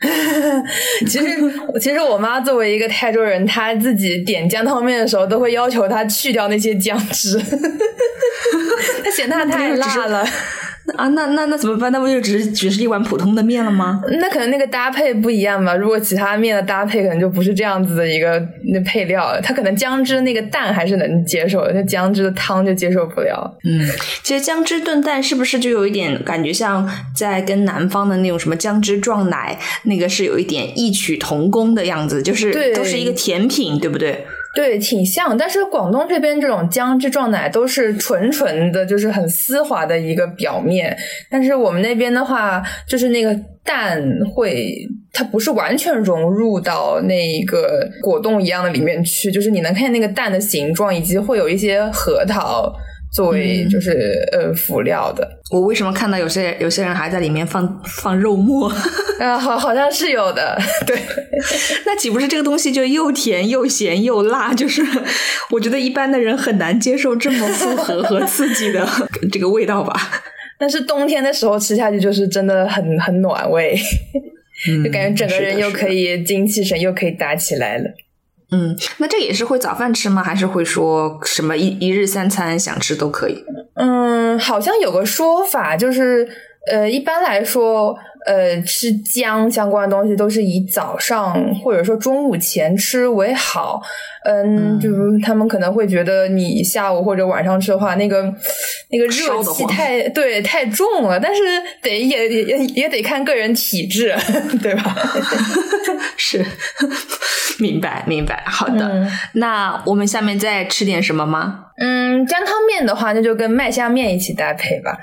[1.06, 1.26] 其实，
[1.80, 7.38] 其实我妈作为一个泰州人，她自己点姜汤面的时候，都会要求她去掉那些姜汁，
[9.04, 10.26] 她嫌它太辣了。
[10.98, 11.92] 啊，那那那怎么办？
[11.92, 14.02] 那不就只是只是一碗普通的面了吗？
[14.20, 15.76] 那可能那个搭配不一样吧。
[15.76, 23.56] 如果其他面的搭配可能就不是这样子的一个那配料，它可能姜汁那个蛋还是能接受的，那姜汁的汤就接受不了。
[23.62, 23.88] 嗯，
[24.24, 34.26] 其实姜汁炖蛋是不是就有一点感觉像在跟南方的那种什么姜汁撞奶，那个是有一点异曲同工的样子，就是都是一个甜品，对不对？
[34.54, 40.96] 对，挺像，但是广东这边这种姜汁撞奶都是纯纯的，就是很丝滑的一个表面，
[41.30, 44.02] 但是我们那边的话，就是那个蛋
[44.34, 44.74] 会，
[45.12, 52.72] 它不是完全融入到那一个果冻一样的里面去，就是你能看见那个蛋的形状，以及会有一些核桃
[53.12, 53.90] 作为嗯就是、
[54.32, 58.70] 呃辅料的，我为什么看到有些有些人还在里面放放肉末？
[59.18, 60.96] 啊，好好像是有的，对。
[61.86, 64.52] 那岂不是这个东西就又甜又咸又辣？
[64.54, 64.82] 就是
[65.50, 68.86] 我觉得一般的人很难接受这么复合和刺激的
[69.32, 69.94] 这个味道吧。
[70.60, 73.78] 但是冬天的时候吃下去就是真的很很暖胃，
[74.68, 76.02] 嗯就感觉整个人又可以。
[76.02, 77.84] 以精气神又可以打起来了。
[77.84, 77.94] 嗯，
[78.98, 80.22] 那这也是会早饭吃吗？
[80.22, 83.44] 还是会说什么一一日三餐想吃都可以？
[83.74, 86.28] 嗯，好像有个说法，就是
[86.70, 93.80] 呃，一般来说，呃，吃姜相关的东西都是以早上或者说中午前吃为好。
[94.24, 98.22] 嗯，就是他们可能会觉得你下午或者晚上吃的话，那个
[98.90, 101.40] 那个热气太对太重了，但是
[101.80, 104.14] 得也也也也得看个人体质，
[104.60, 104.94] 对吧？
[106.18, 106.44] 是，
[107.58, 108.42] 明白明白。
[108.44, 111.66] 好的，嗯那我们下面再吃点什么吗？
[111.78, 114.98] 嗯，姜汤面的话，那就跟麦香面一起搭配吧。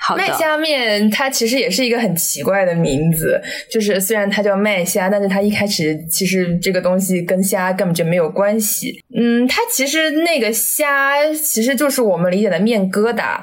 [0.00, 9.02] 好的，麦虾面它其实也是一个很奇怪的名字，就是虽然它叫麦虾，但是它一开始其实这个东西跟虾根本就没有关系。
[9.14, 13.40] 嗯，它其实那个虾其实就是我们理解的面疙瘩。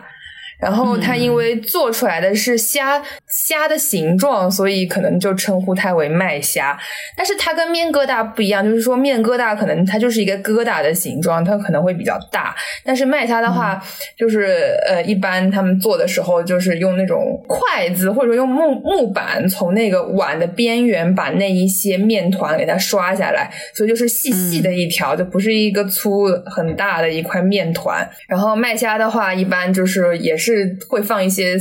[0.58, 3.04] 然后它因为做出来的是虾、
[3.36, 6.78] 虾的形状，所以可能就称呼它为麦虾。
[7.18, 12.56] 但是它跟面疙瘩不一样，就是说面疙瘩可能它就是一个疙瘩的形状，它可能会比较大。
[12.86, 13.84] 但是麦虾的话，
[14.18, 28.10] 就是呃，一般他们做的时候就是用那种筷子或者说用木木板从那个碗的边缘把那一些面团给它刷下来，所以就是细细的一条，就不是一个粗很大的一块面团。
[28.28, 31.58] 然后麦虾的话，一般就是也是会放一些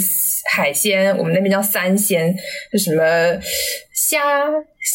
[0.53, 2.33] 海鲜，我们那边叫三鲜，
[2.71, 3.03] 就什么
[3.93, 4.21] 虾、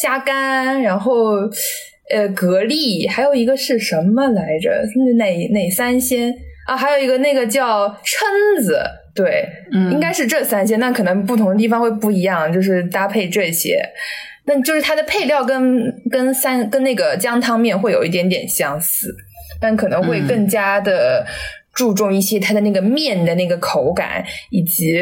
[0.00, 1.32] 虾干，然后
[2.10, 4.70] 呃蛤蜊，还有一个是什么来着？
[5.18, 6.32] 哪哪三鲜
[6.66, 6.76] 啊？
[6.76, 8.80] 还有一个那个叫蛏子，
[9.14, 13.82] 对，嗯应该是这三鲜，那可能不同的地方会不一样，就是搭配这些。
[14.46, 15.62] 那就是它的配料跟
[16.10, 19.14] 跟三跟那个姜汤面会有一点点相似，
[19.60, 21.24] 但可能会更加的
[21.72, 24.98] 注重一些它的那个面的那个口感，以及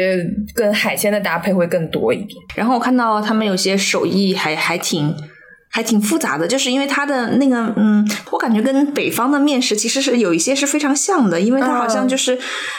[0.53, 2.39] 跟海鲜的搭配会更多一点。
[2.55, 5.13] 然后我看到他们有些手艺还还挺
[5.71, 12.37] 还挺复杂的，就是因为它的那个嗯，我感觉跟北方的面食其实是有一些是非常像的，因为它好像就是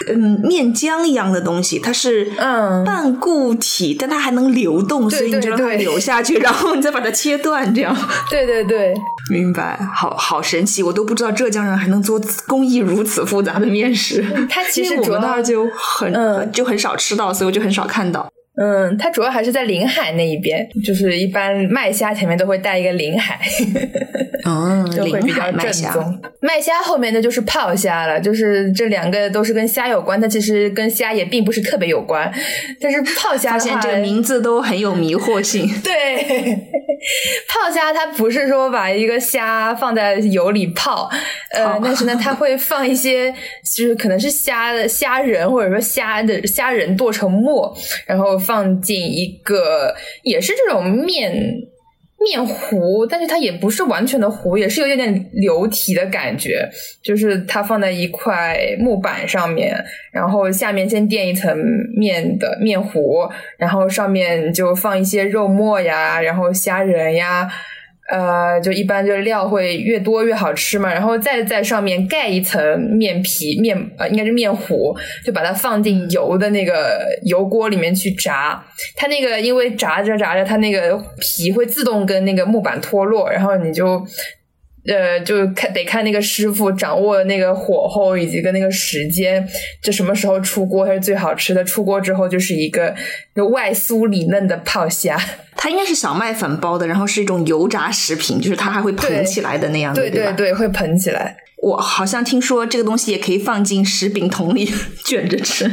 [0.09, 7.97] 嗯面浆一样的东西，它是嗯半固体，但它还能流动，对所以你就让它流下去， 然后你再把它切断，这样。
[8.29, 8.95] 对对对，
[9.31, 14.25] 明白，好好神奇，我都不知道浙江人还能做工艺如此复杂的面食。
[14.49, 18.29] 它其实我们那儿就很、嗯就很少吃到，所以我就很少看到。
[18.57, 23.41] 嗯，它主要还是在临海那一边，就是一般麦虾前面都会带一个临海。
[24.45, 25.93] 嗯， 就会比临较正。
[25.93, 26.21] 宗。
[26.41, 32.31] 麦虾后面的就是泡虾了，就是这两个都是跟虾有关，它其实跟虾也并不是特别有关。
[32.81, 35.67] 但是泡虾的话，发现这个名字都很有迷惑性。
[35.83, 36.59] 对，
[37.49, 41.11] 泡虾它不是说把一个虾放在油里泡，
[41.53, 43.33] 呃，但是呢，它会放一些，
[43.77, 47.75] 就是可能是虾的虾仁，或者说虾的虾仁剁成末，
[48.07, 51.33] 然后放进一个也是这种面。
[52.21, 56.69] 面糊，但是它也不是完全的糊，也是有点点流体的感觉。
[57.03, 59.75] 就是它放在一块木板上面，
[60.13, 61.57] 然后下面先垫一层
[61.97, 67.51] 面的面糊，然后上面就放一些肉末呀，然后虾仁呀，
[68.11, 70.93] 呃，就一般就是料会越多越好吃嘛。
[70.93, 74.95] 然后再在上面盖一层面皮面呃，应该是面糊，
[75.25, 78.63] 就把它放进油的那个油锅里面去炸。
[78.97, 84.05] 它那个因为炸着炸着，它那个皮会自动跟那个木板脱落，然后你就。
[84.87, 89.47] 呃，就看得看那个师傅掌握那个火候以及跟那个时间，
[89.83, 91.63] 就什么时候出锅才是最好吃的。
[91.63, 92.95] 出锅之后就是一个
[93.53, 95.19] 外酥里嫩的泡虾。
[95.55, 100.33] 它应该是小麦粉包的，然后是一种油炸食品，就是它还会对膨起来的那样的，对吧？
[100.33, 101.37] 对，会膨起来。
[101.63, 104.67] 我好像听说这个东西也可以放进食饼桶里
[105.05, 105.71] 卷着吃。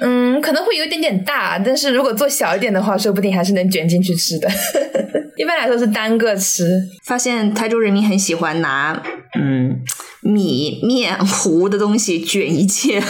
[0.00, 4.48] 嗯，可能会有一点点大，但是如果做小一点的话，说不定还是能卷进去吃的。
[5.36, 6.82] 一般来说是单个吃。
[7.04, 9.02] 发现台州人民很喜欢拿
[9.38, 9.80] 嗯
[10.20, 13.02] 米面糊的东西卷一切，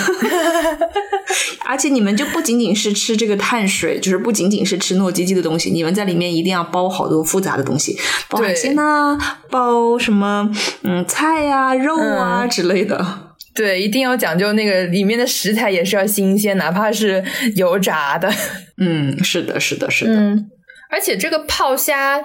[1.67, 7.97] 而且你们就不仅仅是吃这个碳水，就是不仅仅是吃糯叽叽的东西，你们在里面一定要包好多复杂的东西，
[8.29, 9.19] 包海对鲜呐、
[9.51, 10.51] 包什么
[10.83, 13.22] 嗯菜呀、肉啊、嗯之类的。
[13.55, 17.23] 对，一定要讲究那个里面的食材也是要新鲜，哪怕是
[17.57, 18.33] 油炸的。
[18.79, 20.15] 嗯，是的，是的，是的。
[20.15, 20.51] 嗯，
[20.91, 22.23] 而且这个泡虾，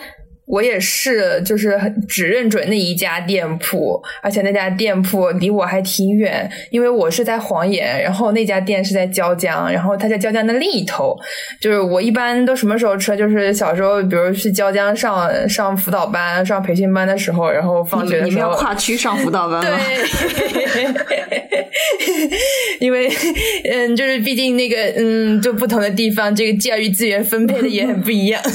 [0.47, 11.17] 我也是，就是只认准那一家店铺，而且那家店铺离我还挺远，因为我是在黄岩，然后那家店是在椒江，然后它在椒江的另一头。
[11.59, 13.15] 就是我一般都什么时候吃？
[13.17, 18.67] 就是小时候，比如去椒江上上辅导班、上培训班的时候，然后放你们你们要学的时候。
[18.67, 19.78] 跨区上辅导班吗？
[19.78, 20.88] 对，
[22.80, 23.11] 因为
[23.69, 28.41] 嗯，就是毕竟那个嗯，就不同的地方，这个教育资源分配的也很不一样。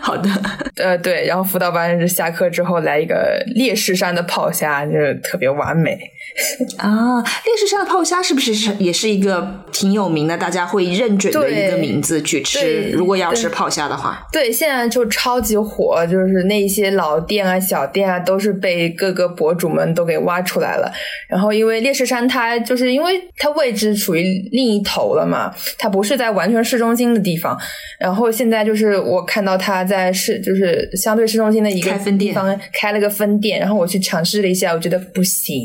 [0.02, 0.30] 好的，
[0.76, 5.98] 呃，对，然后辅导班下课之后来一个烈士山的泡虾，就是特别完美。
[6.78, 12.90] 啊，烈士山的泡虾是不是是也是一个挺有名的，大家会认准的一个名字去吃？
[12.92, 20.92] 如果要吃泡虾的话，对，现在就超级火，就是那些老店啊、小店啊，都是被各个博主们都给挖出来了。
[21.28, 27.58] 然后，因为烈士山它就是因为它位置处于另一头了嘛，它不是在完全市中心的地方。
[27.98, 35.56] 然后现在就是我看到它在市，就是相对市中心的一个分店地方开了个分店，然后我去尝试了一下，我觉得不行，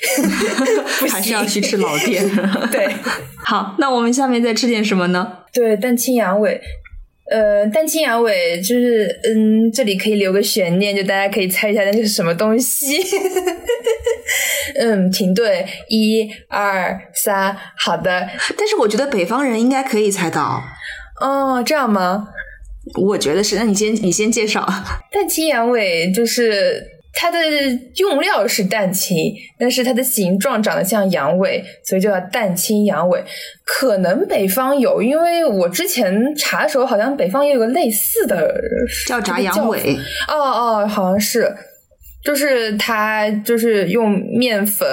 [0.00, 0.05] 不
[1.10, 1.60] 还是要去。
[1.60, 2.24] 吃老店。
[2.70, 2.88] 对。
[3.44, 5.38] 好，那我们下面再吃点什么呢？
[5.52, 6.60] 对，蛋清羊尾，
[7.30, 12.98] 呃，蛋清羊尾就是，嗯，这里可以留个悬念，就大家可以猜一下那是什么东西。
[14.78, 18.28] 嗯，停顿，一二三，好的。
[18.56, 20.62] 但是我觉得北方人应该可以猜到，
[21.20, 22.28] 哦，这样吗？
[23.00, 23.56] 我觉得是。
[23.56, 24.64] 那你先你先介绍。
[25.12, 26.84] 蛋清羊尾就是
[27.18, 27.38] 它的
[27.96, 29.16] 用料是蛋清，
[29.58, 33.24] 但是它的形状长得像羊尾，所以就叫蛋清羊尾。
[33.64, 38.54] 可能北方有，因为我之前查的时候，好像北方也有个类似的
[39.06, 39.96] 叫炸羊尾，
[40.28, 41.50] 哦哦，好像是，
[42.22, 44.86] 就是它就是用面粉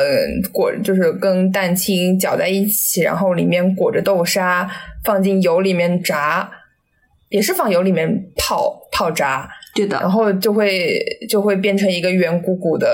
[0.53, 4.71] 裹，就是跟蛋清搅在一起，然后里面裹着豆沙，
[5.03, 6.49] 放进油里面炸，
[7.28, 8.07] 也是放油里面
[8.38, 10.09] 泡泡炸，对的然。
[10.09, 10.99] 后就会
[11.30, 12.88] 就会变成一个圆鼓鼓的，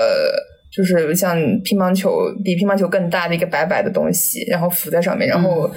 [0.74, 5.70] 就是像乒乓球比乒乓球更大的一个白白的东西，然后浮在上面，然后、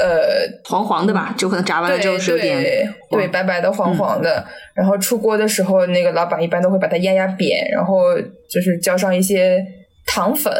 [0.00, 4.44] 呃黄黄的吧，就可能炸完了之后是有点对白白的黄黄的，
[4.74, 8.18] 然后出锅的时候，那个老板一般都会把它压压扁，然后
[8.48, 9.64] 就是浇上一些
[10.06, 10.52] 糖粉，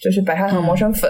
[0.00, 1.08] 就是白砂糖磨成粉、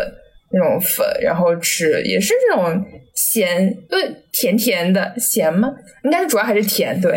[0.53, 2.85] 那种粉，然后吃，也是这种
[3.15, 5.73] 咸，对，甜甜的咸吗？
[6.05, 7.17] 应该是主要还是甜，对，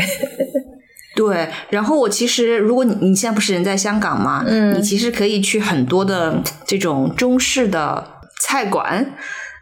[1.20, 8.08] 对，然后我其实，如果你你现在不是人在香港嘛，嗯你其实可以去很多的这种中式的
[8.42, 9.06] 菜馆，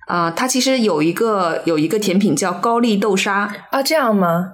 [0.05, 4.51] 啊、它其实有一个有一个甜品叫高丽豆沙，啊，这样吗？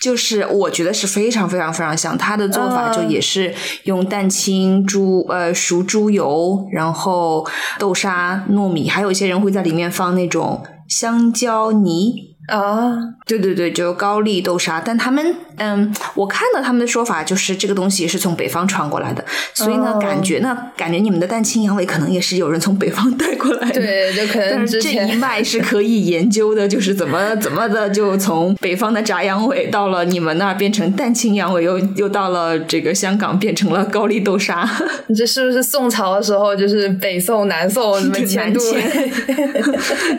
[0.00, 7.46] 就是我觉得是非常非常非常像，它的做法啊就也是用蛋清、猪呃熟猪油，然后
[7.78, 12.32] 豆沙、糯米，还有一些人会在里面放那种香蕉泥。
[12.48, 19.24] 啊，对对对，就高丽豆沙，但他们嗯，我看到他们的说法就是这个东西是从北方传过来的，
[19.54, 23.80] 所以呢，哦感觉呢，感觉你们的蛋清羊尾可能也是有人从北方带过来的。
[23.80, 34.68] 对，就可能但是这一脉是可以研究的，就是怎么 怎么的，就从北方的炸羊尾到了你们那儿变成蛋清羊尾，又又到了这个香港变成了高丽豆沙，
[35.06, 38.60] 你 这是不是宋朝的时候就是北宋、南宋什么对迁都？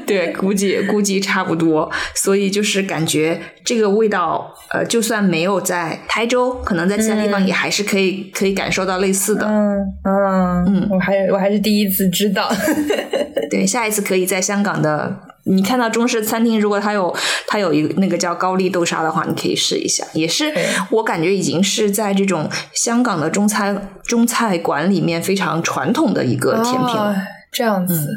[0.05, 9.45] 对， 估计估计差不多，所以就是感觉这个味道，呃，就算没有在台州，可能在其他地方也还是可以、可以感受到类似的。
[9.47, 12.51] 嗯嗯嗯我还我还是第一次知道。
[13.49, 17.15] 对，下一次可以在香港的，你看到中式餐厅，如果它有
[17.47, 20.03] 它有一个那个叫高丽豆沙的话，你可以试一下。
[20.13, 20.53] 也是
[20.89, 27.11] 我感觉已经是在这种香港的中餐中菜馆里面非常传统的一个甜品了。
[27.11, 27.15] 哦
[27.51, 28.07] 这样子，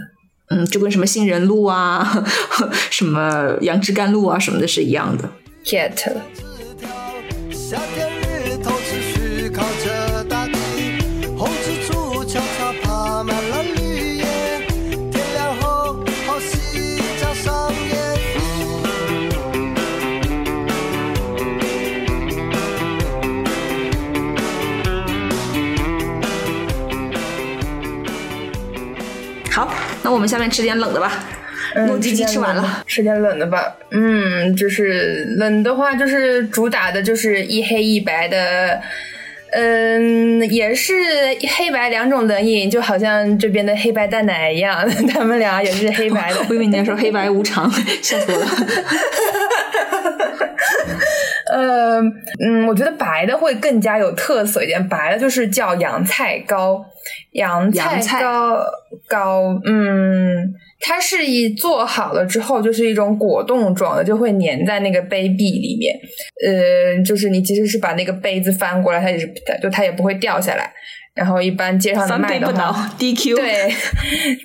[0.49, 2.25] 嗯，就跟什么杏仁露啊、
[2.89, 5.29] 什么杨枝甘露啊什么的是一样的。
[5.63, 6.23] get 了。
[30.07, 31.11] 那我们下面吃点冷的吧。
[31.75, 33.75] 糯叽叽吃完了，嗯吃点冷的吧。
[33.91, 38.81] 嗯，就是冷的话，就是主打的就是一黑一白的。
[39.51, 40.95] 嗯，也是
[41.57, 46.39] 黑白两种冷饮，就好像这边的黑白淡奶一样， 他们俩也是黑白的。
[46.49, 47.69] 我以为你在说黑白无常，
[48.01, 48.47] 笑死我了。
[51.53, 52.01] 呃，
[52.45, 54.89] 嗯，我觉得白的会更加有特色一点。
[54.89, 56.85] 白的就是叫洋菜糕，
[57.33, 58.59] 洋菜糕
[59.07, 65.97] 糕，嗯，它是一做好了之后就是一种果冻状的，就会粘在那个杯壁里面。
[66.45, 69.33] 呃，就是你即使是把那个杯子翻过来，它也是
[69.63, 70.73] 就它也不会掉下来。
[71.17, 73.35] 然后一般街上翻卖的话，，DQ。
[73.41, 73.73] 对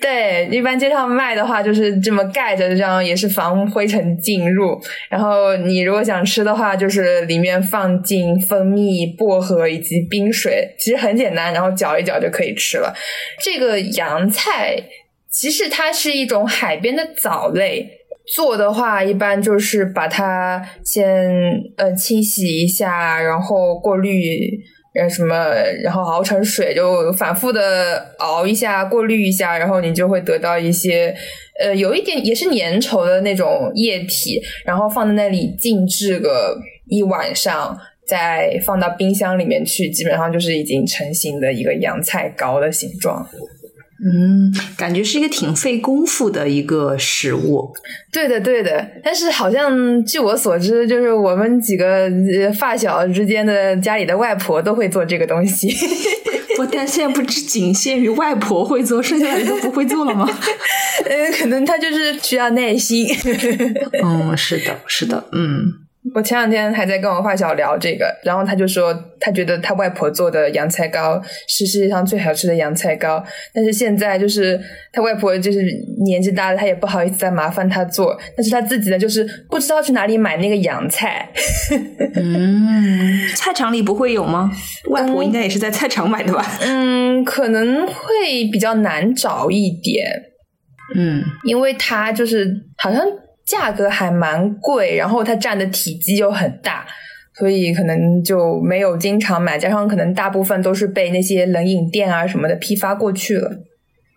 [0.00, 4.80] 对，一般街上卖的话就是这么盖着，这样也是防灰尘进入。
[5.10, 12.94] 然后你如果想吃的话，就是里面放进蜂蜜、薄荷以及冰水，其实很简单，然后搅一搅就可以吃了。
[13.42, 14.82] 这个洋菜
[15.30, 17.98] 其实它是一种海边的藻类。
[18.34, 21.28] 做的话，一般就是把它先
[21.76, 24.16] 呃清洗一下，然后过滤，
[24.94, 25.34] 呃什么，
[25.82, 31.14] 然后熬成水，就反复的熬一下，过滤一下，然后你就会得到一些
[31.58, 36.56] 呃有一点也是粘稠的那种液体，然后放在那里静置个
[36.88, 37.76] 一晚上，
[38.06, 43.26] 再放到冰箱里面去，基本上就是已经成型的一个洋菜糕的形状。
[44.04, 47.72] 嗯，感觉是一个挺费功夫的一个食物。
[48.12, 55.72] 对的，对的，但是好像据我所知，就是我们几个呃发小之间的家里的外婆都会做这个东西。
[56.56, 60.28] 不，但现在不只仅限于外婆会做，剩下的都不会做了吗？
[61.06, 63.06] 呃，可能他就是需要耐心。
[64.02, 65.81] 嗯，是的，是的，嗯。
[66.14, 73.24] 我前两天还在跟我发小聊这个，然后他就说他觉得他外婆做的洋菜糕是世界上最好吃的洋菜糕，
[73.54, 74.60] 但是现在就是
[74.92, 75.64] 他外婆就是
[76.04, 81.28] 年纪大了，他也不好意思再麻烦他做，但是他自己呢就是不知道去哪里买那个洋菜。
[82.16, 84.50] 嗯，菜场里不会有吗？
[84.90, 86.44] 外婆应该也是在菜场买的吧？
[86.62, 87.94] 嗯，可能会
[88.50, 90.04] 比较难找一点。
[90.96, 93.00] 嗯，因为他就是好像。
[93.44, 96.86] 价格还蛮贵，然后它占的体积又很大，
[97.34, 99.58] 所以可能就没有经常买。
[99.58, 103.50] 加上可能大部分都是被那些冷饮店啊什么的批发过去了。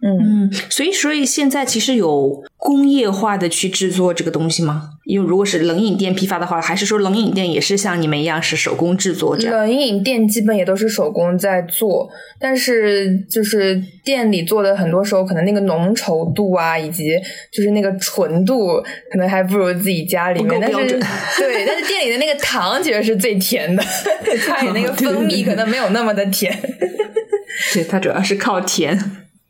[0.02, 4.92] 嗯，所以所以现在其实有工业化的去制作这个东西吗？
[5.06, 9.60] 因为如果是冷饮店批发的话，还是说冷饮店也是像你们一样是手工制作这样？
[9.60, 17.16] 冷饮店基本也都是手工在做，但是就是店里做的很多时候，可能那个浓稠度啊，以及
[17.52, 18.82] 就是那个纯度，
[19.12, 20.60] 可能还不如自己家里面。
[20.60, 21.00] 但是
[21.38, 23.84] 对，但是店里的那个糖其实是最甜的，
[24.48, 26.52] 家里那个 蜂蜜可能没有那么的甜。
[27.74, 29.00] 对，它主要是靠甜。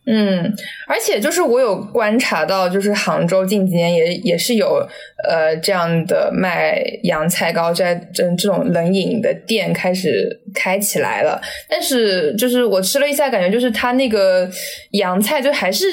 [0.08, 0.54] 嗯，
[0.88, 4.88] 而且就是我有观察到，就是杭州近几年也也是有
[5.28, 11.42] 呃这样的卖洋菜糕在这这种冷饮的店开始开起来了。
[11.68, 14.48] 但是就是我吃了一下，感觉就是它那个
[14.92, 15.88] 洋菜就还是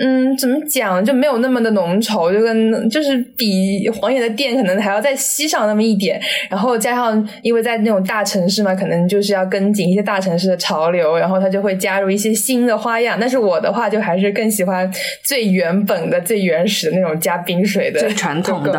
[0.00, 6.18] 嗯怎么讲就没有那么的浓稠，就跟就是比黄爷的店可能还要再稀上那么一点。
[6.48, 13.18] 然后加上因为在那种大城市嘛，可能就是要跟紧一些大城市的潮流，然后它就会加入一些新的花样。
[13.20, 13.50] 但是我。
[13.50, 14.88] 我的话就还是更喜欢
[15.24, 18.69] 最原本的、最原始的那种加冰水的、最传统的。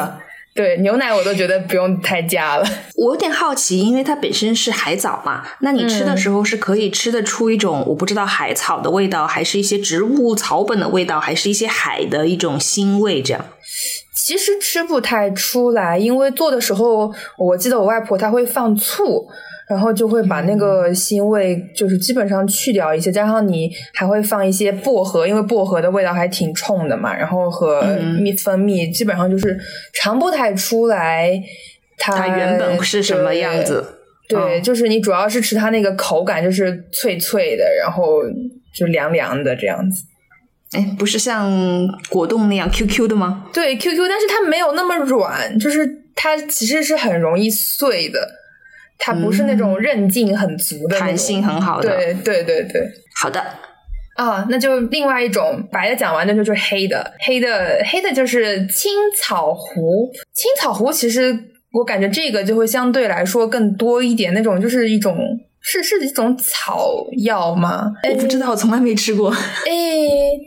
[0.54, 2.68] 对牛奶我都觉得不用太加了。
[2.98, 13.22] 我有点好奇，因为它本身是海藻嘛，那你吃的时候是可以吃得出一种我不知道海草的味道，还是一些植物草本的味道，还是一些海的一种腥味？
[13.22, 13.46] 这样
[14.14, 19.28] 其实吃不太出来，因为做的时候，我记得我外婆她会放醋。
[19.68, 27.16] 然后就会把那个腥味，就是基本上去掉一些，加上你还会放一些薄荷，因为薄荷的味道还挺冲的嘛。
[27.16, 27.82] 然后和
[28.20, 29.58] 蜜蜂蜜，基本上就是
[29.94, 31.42] 尝不太出来
[31.98, 33.84] 它原本是什么样子。
[34.28, 38.22] 对，就是你主要是吃它那个口感，就是脆脆的，然后
[38.74, 40.06] 就凉凉的这样子。
[40.72, 41.52] 哎，不是像
[42.10, 43.48] 果冻那样 Q Q 的吗？
[43.54, 45.86] 对，Q Q，但是它没有那么软，就是
[46.16, 48.26] 它其实是很容易碎的。
[49.02, 51.90] 它不是那种韧劲很足的，弹性很好的。
[51.90, 52.82] 对对对对，
[53.20, 53.44] 好的
[54.16, 57.14] 啊，那就另外一种白的讲完，那就是黑的。
[57.26, 60.10] 黑的黑的就是青草湖。
[60.34, 61.38] 青草湖其实
[61.74, 65.18] 我感觉这个就会相对来说更多一点，那种就是一种。
[65.62, 67.94] 是是一种草药吗？
[68.10, 69.30] 我不知道，我从来没吃过。
[69.30, 69.36] 哎，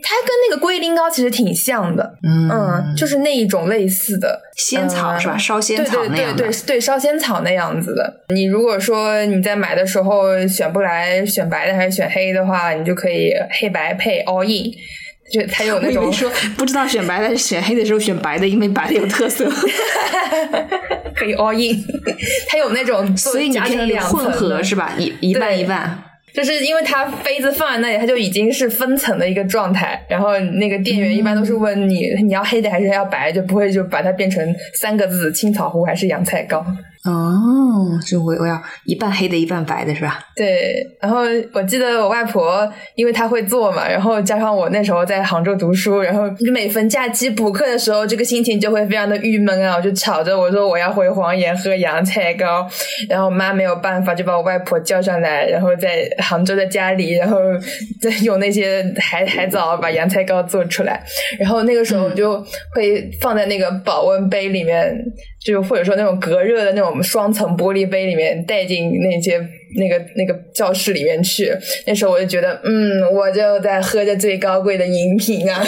[0.03, 5.37] 它跟那个龟苓膏其实挺像的，嗯，就是那一种类似的仙草是吧？
[5.37, 8.21] 烧仙草那样的，对对对对，烧仙草那样子的。
[8.29, 14.71] 你如果说你在买的时候选不来选白的还是选黑的话，你就可以黑白配 all in。
[15.31, 19.49] 就才有那种说不知道选白的还是选黑的时候选白的，因为白的有特色，
[21.15, 21.83] 可以 all in。
[22.47, 24.93] 它有那种所以你可以混合是吧？
[24.97, 25.99] 一一半一半，
[26.33, 29.99] 就是因为它杯子放在那里，它就已经是分层的一个状态。
[30.07, 36.63] 然后那个店员一般都是问你你要黑的还是要白，就不会就把它变成三个字青草糊还是洋菜糕。
[37.05, 40.19] 哦，就我我要一半黑的，一半白的是吧？
[40.35, 41.19] 对，然后
[41.53, 52.67] 我记得我外婆，因为她会做嘛，然后加上我那时候在杭州读书，然后每逢假期补课的时候，这个心情就会非常的郁闷啊，我就吵着我说我要回黄岩喝洋菜糕，
[53.07, 57.37] 然后我妈没有办法就把我外婆叫上来，然后在杭州的家里，然后
[58.01, 61.03] 再用那些海海藻把洋菜糕做出来，
[61.37, 62.43] 然后那个时候我就
[62.73, 64.91] 会放在那个保温杯里面。
[65.45, 69.37] 就或者说那种隔热的那种双层玻璃杯里面带进那些
[69.77, 71.55] 那个那个教室里面去。
[71.85, 75.63] 那时候我就觉得，嗯，我就在喝着最高贵的饮品啊，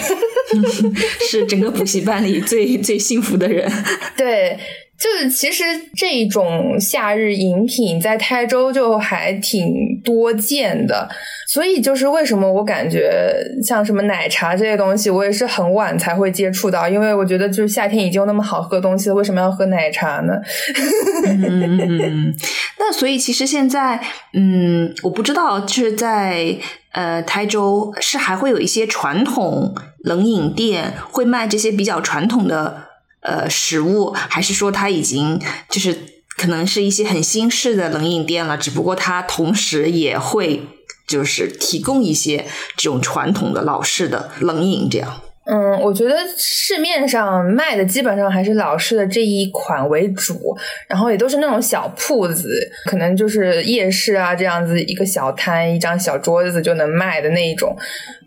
[1.30, 3.72] 是整个补习班里最最幸福的人。
[4.18, 4.58] 对。
[4.98, 5.64] 就是其实
[5.96, 11.08] 这种夏日饮品在台州就还挺多见的，
[11.48, 13.32] 所以就是为什么我感觉
[13.64, 20.34] 像什么奶茶这些东西，我也是很晚才会接触到，因为我觉得就是夏天已经有那么好喝的东西了，为什么要喝奶茶呢？
[21.28, 22.34] 嗯，
[22.80, 24.02] 那所以其实现在，
[24.34, 26.56] 嗯，我不知道就是在
[26.94, 32.87] 呃台州是还会有一些传统冷饮店会卖这些比较传统的。
[33.28, 35.38] 呃，食物还是说它已经
[35.70, 35.98] 就是
[36.38, 40.66] 可能是一些很新式的冷饮店了，只不过它同时也会
[41.06, 42.48] 就是提供一些
[42.78, 45.22] 这种传统的老式的冷饮这样。
[45.50, 50.58] 嗯，我觉得市面上卖的基本上还是老式的这一款为主，
[50.90, 52.50] 然后也都是那种小铺子，
[52.86, 57.74] 可能就是夜市啊这样子一个小摊，一张小桌子就能卖的那一种。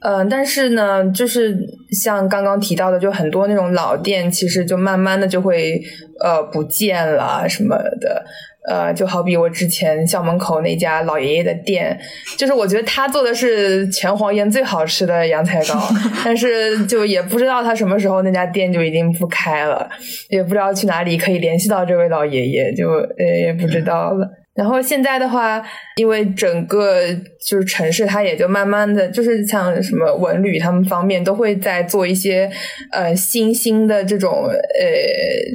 [0.02, 1.54] 嗯，但是呢，就是
[1.90, 5.78] 像刚刚提到的，就很多那种老店，其实就慢慢的就会
[6.24, 8.24] 呃不见了什么的。
[8.70, 11.98] 呃，就好比我之前校门口那家老爷爷的店，
[12.38, 15.74] 就是我觉得他做的是全黄岩最好吃的洋菜糕，
[16.24, 19.90] 但是就也不知道他什么时候那家店就已经不开了，
[20.28, 24.28] 也不知道去哪里可以联系到这位老爷爷，就呃也不知道了。
[24.54, 25.60] 然后现在的话，
[25.96, 27.02] 因为整个
[27.44, 32.48] 就是城市，它也就慢慢的就是像什么文旅他们方面都会在做一些
[32.92, 34.54] 呃新兴的这种呃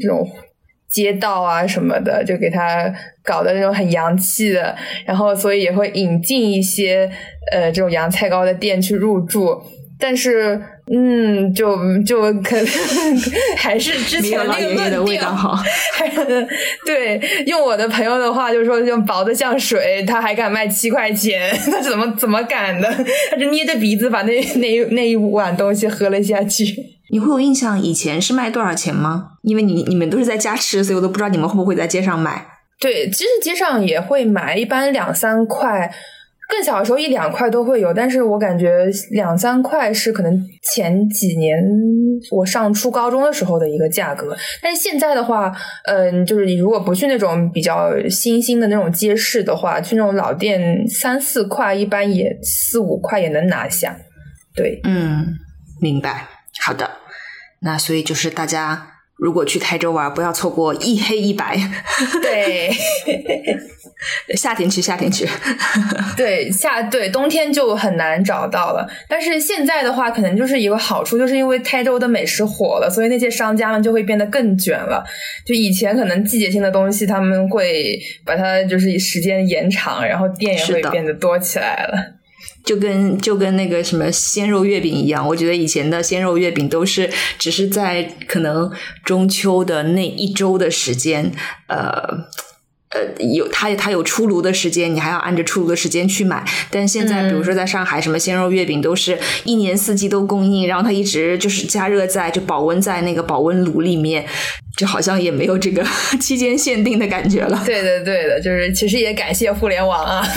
[0.01, 0.27] 这种。
[0.95, 2.89] 街道啊什么的，就给他
[3.21, 4.73] 搞的那种很洋气的，
[5.05, 7.11] 然后所以也会引进一些
[7.51, 9.61] 呃这种洋菜糕的店去入驻，
[9.99, 10.57] 但是
[10.89, 12.65] 嗯，就就可能
[13.57, 15.61] 还是之前那个味的味道好。
[16.85, 22.89] 对，用我的朋友的话就是说，就薄的像水，他还敢卖七块钱，他怎么怎么敢的？
[23.31, 26.94] 他就捏着鼻子把那那那一碗东西喝了下去。
[27.11, 29.31] 你会有印象以前是卖多少钱吗？
[29.43, 32.45] 因为你你们都是在家吃，所以我都不知道你们会不会在街上买。
[32.79, 35.89] 对，其实街上也会买，一般两三块，
[36.49, 37.93] 更小的时候一两块都会有。
[37.93, 41.57] 但是我感觉两三块是可能前几年
[42.31, 44.35] 我上初高中的时候的一个价格。
[44.61, 53.95] 但是现在的话，嗯，就是你如果不去那种比较新兴的那种街市的话，去那种老店，三四块一般也四五块也能拿下。
[54.53, 55.25] 对，嗯，
[55.79, 56.27] 明白。
[56.65, 56.89] 好的，
[57.59, 58.87] 那所以就是大家
[59.17, 61.55] 如果去台州玩，不要错过一黑一白。
[62.23, 62.71] 对，
[64.35, 65.27] 夏天去，夏天去。
[66.17, 68.89] 对，夏对冬天就很难找到了。
[69.07, 75.05] 但是现在的话，可能就是一个好处，就是因为台州的美食火了，所以那些商家们就会变得更卷了。
[75.45, 82.15] 就以前可能季节性的东西，他们会把它就是时间延长，然后店也会变得多起来了。
[82.65, 88.71] 就跟就跟那个什么鲜肉月饼一样，我觉得以前的鲜肉月饼都是只是在可能
[89.03, 91.31] 中秋的那一周的时间，
[91.67, 92.25] 呃
[92.89, 96.43] 呃有它它有出炉的时间，你还要按着出炉的时间去买。
[96.71, 104.25] 但现在比如说在上海，什么鲜肉月饼都是一年四季都供应，然后它一直就是加热在就保温在那个保温炉里面，
[104.75, 105.85] 就好像也没有这个
[106.19, 107.61] 期间限定的感觉了。
[107.63, 110.25] 对的对的，就是其实也感谢互联网啊。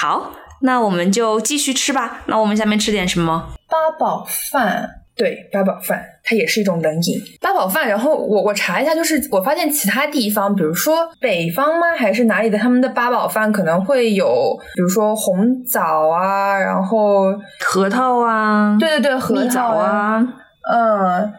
[0.00, 0.30] 好，
[0.60, 2.20] 那我们就继续吃吧。
[2.26, 3.48] 那我们下面吃点什么？
[3.68, 7.20] 八宝饭，对，八宝饭，它也是一种冷饮。
[7.40, 17.34] 八宝饭，然后我我查一下，就是我发现其他地方，比如说北方吗，还是哪里的，他们的八宝饭可能会有，比如说红枣啊，然后
[17.66, 20.24] 核桃啊，对对对，核桃啊，
[20.72, 21.32] 嗯。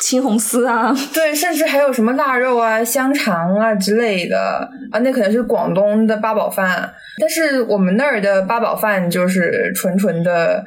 [0.00, 6.92] 青红丝啊， 对，甚至还有什么腊肉啊、香肠啊之类的啊，那可能是广东的八宝饭。
[7.20, 10.64] 但是我们那儿的八宝饭就是纯纯的，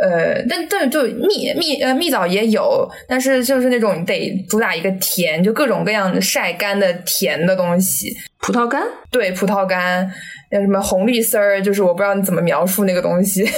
[0.00, 8.16] 呃，但但就蜜蜜呃蜜枣也有，但是就是那种得主打一个甜，就各种各样的晒干的甜的东西。
[8.38, 10.10] 葡萄干，对，葡萄干。
[10.52, 13.48] 那什么红绿丝儿，就是我不知道你怎么描述那个东西，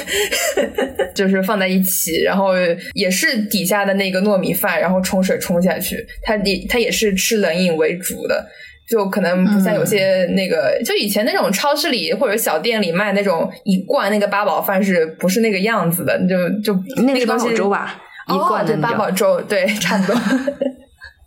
[1.15, 2.49] 就是放在一起，然后
[2.93, 6.07] 也是底下的那个糯米饭，然后冲水冲下去。
[6.23, 8.47] 它也它也是吃冷饮为主的，
[8.87, 16.19] 就可能不像有些那个，就以前那种超市里或者小店里卖那种一罐那个八宝饭，是不是那个样子的？
[16.29, 20.21] 就就那个八宝粥吧，一罐的八宝粥，对，差不多。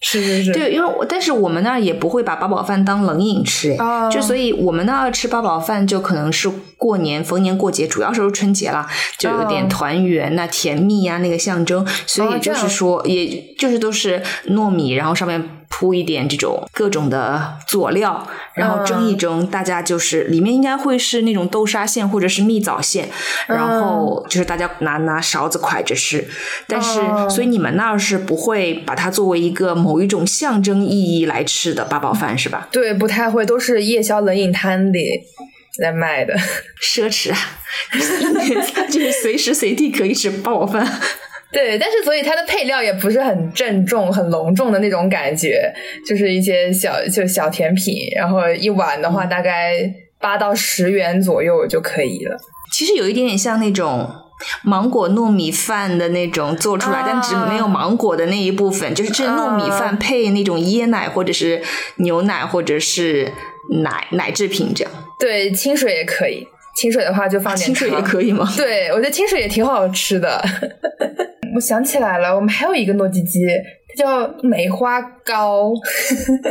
[0.08, 3.76] 是是是，对，因为但是我们那儿也不会把八宝饭当冷饮吃，
[4.12, 6.48] 就所以我们那儿吃八宝饭就可能是
[6.78, 8.88] 过年逢年过节，主要是春节啦，
[9.18, 23.10] 就有点团圆呐、甜蜜呀那个象征，所以就是说，也就是都是糯米，然后上面铺一点这种各种的佐料，然后蒸一蒸，大家就是里面应该会是那种豆沙馅或者是蜜枣馅，
[23.48, 26.28] 然后就是大家拿拿勺子蒯着吃。
[26.68, 27.00] 但是，
[27.30, 32.68] 所以你们那儿是不会把它作为一个某一种象征意义来吃的八宝饭是吧？
[32.72, 35.22] 对，不太会，都是夜宵冷饮摊里
[35.78, 36.34] 在卖的。
[36.82, 37.38] 奢侈啊，
[38.90, 40.88] 就是随时随地可以吃八宝饭。
[41.56, 45.74] 对，但是所以它的配料也不是很郑重、很隆重的那种感觉，
[46.06, 49.72] 就是一些小就小甜品，然后一碗的话大概
[50.20, 52.38] 八到十元左右就可以了。
[52.74, 54.06] 其实有一点点像那种
[54.66, 61.62] 芒果糯米饭的那种做出来，但只没有芒果的那一部分，就是这糯米饭配那种椰奶或者是
[62.00, 63.32] 牛奶或者是
[63.82, 64.92] 奶奶制品这样。
[65.18, 66.46] 对，清水也可以，
[66.76, 68.46] 清水的话就放点清水也糖可以吗？
[68.58, 70.44] 对，我觉得清水也挺好吃的。
[71.56, 73.48] 我想起来了，我们还有一个糯叽叽，
[73.88, 75.72] 它叫梅花糕。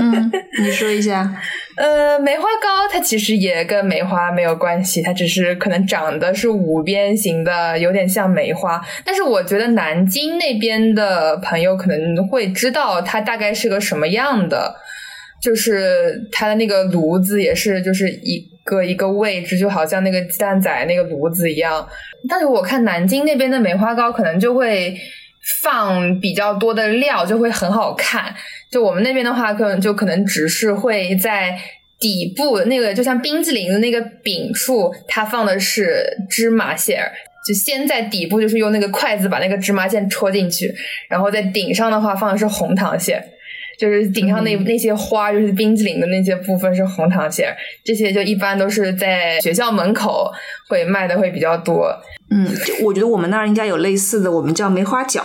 [0.01, 0.33] 嗯，
[0.63, 1.31] 你说一下。
[1.77, 8.81] 呃，梅花糕它其实也跟梅花没有关系，它只是可能长得是五边形的，有点像梅花。
[9.05, 14.75] 但是我觉得南京那边的朋友可能会知道它大概是个什么样的，
[15.43, 21.87] 就是它的那个炉子也是就是一个一个位置，就好像那个鸡蛋仔那个炉子一样。
[22.29, 24.97] 但是我看南京那边的梅花糕可能就会
[25.63, 28.35] 放比较多的料，就会很好看。
[28.71, 31.57] 就我们那边的话，可能就可能只是会在
[32.01, 37.13] 底部那个，就像冰淇淋的那个饼处，它放的是芝麻馅儿。
[37.47, 40.75] 就先在底部，就是用那个筷子把那个芝麻馅戳进去，
[41.11, 43.23] 然后在顶上的话放的是红糖馅。
[43.79, 50.33] 就是顶上那、那些花，就是冰激凌的那些部分是红糖馅儿，这些就一般都是在学校门口
[50.69, 51.95] 会卖的会比较多。
[52.31, 55.23] 嗯，就我觉得我们那儿应该有类似的，我们叫梅花饺，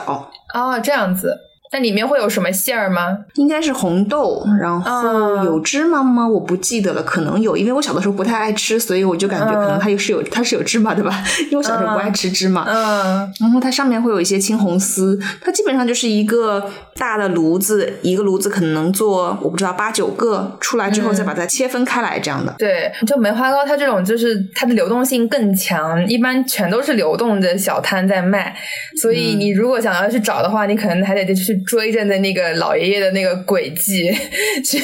[0.54, 1.36] 哦，这样子，
[1.72, 3.18] 那里面会有什么馅儿吗？
[3.36, 6.28] 应该是红豆，然后嗯有芝麻吗？
[6.28, 12.66] 我不记得了，可能有，因为我小的时候不太爱吃，所以我就感觉可能它也是有，它是有芝麻的吧，因为我小时候不爱吃芝麻。
[12.68, 22.54] 嗯然后它上面会有一些青红丝，它基本上就是一个大的炉子，一个炉子可能能做我不知道八九个，出来之后再把它切分开来这样的。
[22.58, 28.56] 对，就梅花糕，它这种就是它的流动性更强，一般全都是流动的小摊在卖，
[29.02, 34.12] 所以你如果想要去找的话，你可能还得去追着的那个老爷爷的那个轨迹，
[34.64, 34.80] 去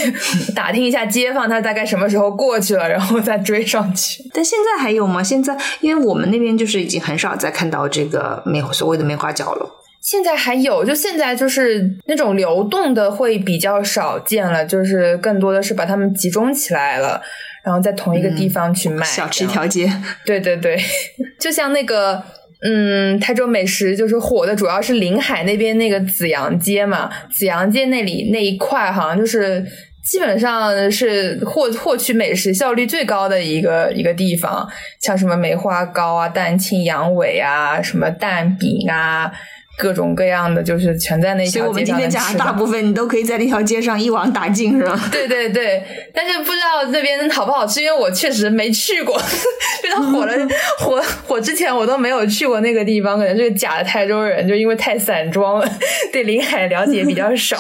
[0.56, 4.24] 打听一下街坊他大概什么时候过去了，然后再追上去。
[4.34, 5.24] 但现在还有吗？
[5.24, 9.82] 现在因为我们那边就是已经很少再看到这个梅所谓的梅花饺了。
[10.02, 17.20] 现在还有，就现在就是那种流动的会比较少见了，就是更多的是把它们集中起来了，
[17.64, 19.04] 然后在同一个地方去卖。
[19.04, 19.92] 小吃一条街，
[20.24, 20.80] 对对对，
[21.42, 22.24] 就像那个，
[22.62, 29.64] 嗯，台州美食就是火的，主要是临海那边那个紫阳街嘛，紫阳街那里那一块好像就是
[30.04, 34.68] 基本上是获获取美食效率最高的一个一个地方，
[35.02, 39.32] 像什么梅花糕啊、蛋清羊尾啊、什么蛋饼啊。
[39.78, 45.00] 各种各样的，就是全在那所以我们条街今天讲的上吃大部分你都可以在那条街上一网打尽，是吧？
[45.12, 49.18] 对对对，但是不知道那边好不好吃，因为我确实没去过。
[49.84, 50.34] 就它火了
[50.80, 55.70] 火火之前，我都没有去过那个地方，可能是个假的台州人，就因为太散装了，
[56.12, 57.58] 对临海了解比较少。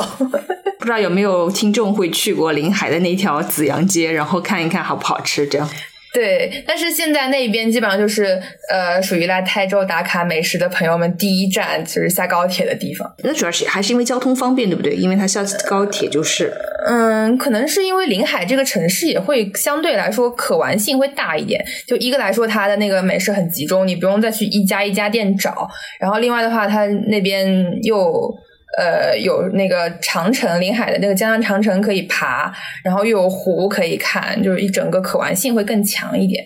[0.77, 5.45] 不知道有没有听众会去过临海的那条紫阳街，然后看一看好不好吃？
[5.47, 5.67] 这样
[6.15, 8.41] 对，但是现在那边基本上就是
[8.71, 13.13] 呃，属于来台州打卡美食的朋友们第一站就是下高铁的地方。
[13.21, 14.95] 那主要是还是因为交通方便，对不对？
[14.95, 16.53] 因为它下高铁就是。
[16.87, 21.61] 嗯，可能是因为临海这个城市也会相对来说可玩性会大一点。
[21.85, 25.67] 就一个来说，它的那个美食很集中，你不用再去一家一家店找。
[25.99, 28.33] 然后另外的话，它那边又
[28.77, 32.53] 呃有那个长城，临海的那个江南长城可以爬，
[32.83, 36.45] 然后又有湖可以看，就是一整个可玩性会更强一点。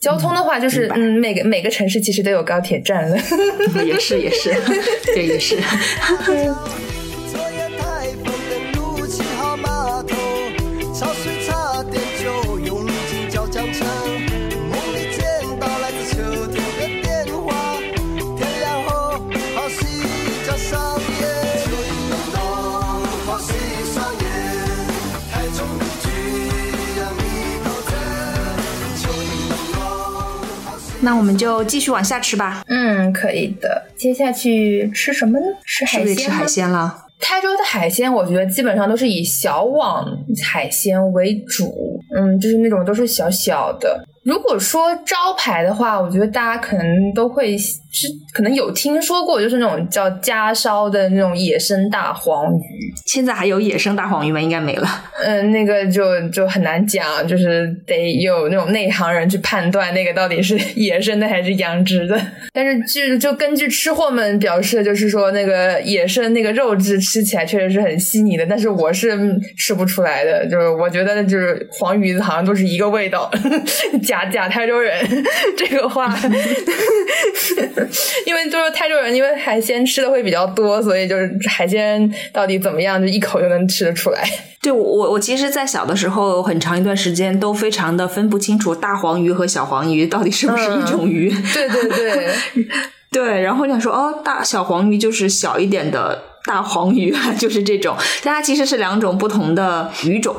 [0.00, 3.16] 交通的话，就是明白嗯，每个每个城市其实都有高铁站了。
[3.84, 4.54] 也 是也是，
[5.14, 5.56] 对也是。
[31.06, 33.80] 那我们就继续往下吃吧，嗯，可以的。
[33.94, 35.46] 接下去吃什么呢？
[35.64, 37.04] 吃海鲜吗吃海鲜了？
[37.20, 40.04] 台州的海鲜，我觉得基本上都是以小网
[40.44, 44.04] 海鲜为主，嗯，就是那种都是小小的。
[44.26, 52.92] 如果说招牌的话，我觉得大家可能都会是可能有听说过，就是那种叫家烧的那种野生大黄鱼。
[53.06, 54.40] 现在还有野生大黄鱼吗？
[54.40, 54.88] 应该没了。
[55.24, 62.20] 嗯，那个就就很难讲，就是得有那种内行人去判断那个到底是野生的还是养殖的。
[62.52, 69.16] 但是据就根据吃货们表示，就是说那个野生那个肉质吃起来确实是很细腻的，但是我是
[69.56, 70.44] 吃不出来的。
[70.50, 73.30] 就是我觉得就是黄鱼子好像都是一个味道。
[74.16, 74.94] 假假台州人
[75.56, 76.16] 这个话，
[78.24, 84.24] 因为就是台州人，因为海鲜吃的会比较多，所以就是海鲜到底怎么样，就一口就能吃得出来。
[84.62, 91.28] 对我，我其实，在小的时候，很长一段时间都非常的分不清楚大黄鱼和小黄鱼到底是不是一种鱼。
[91.52, 92.34] 对对对
[93.12, 100.34] 对，然后想说，哦，大小黄鱼就是小一点的大黄鱼，就是这种，但它其实是两种不同的鱼种。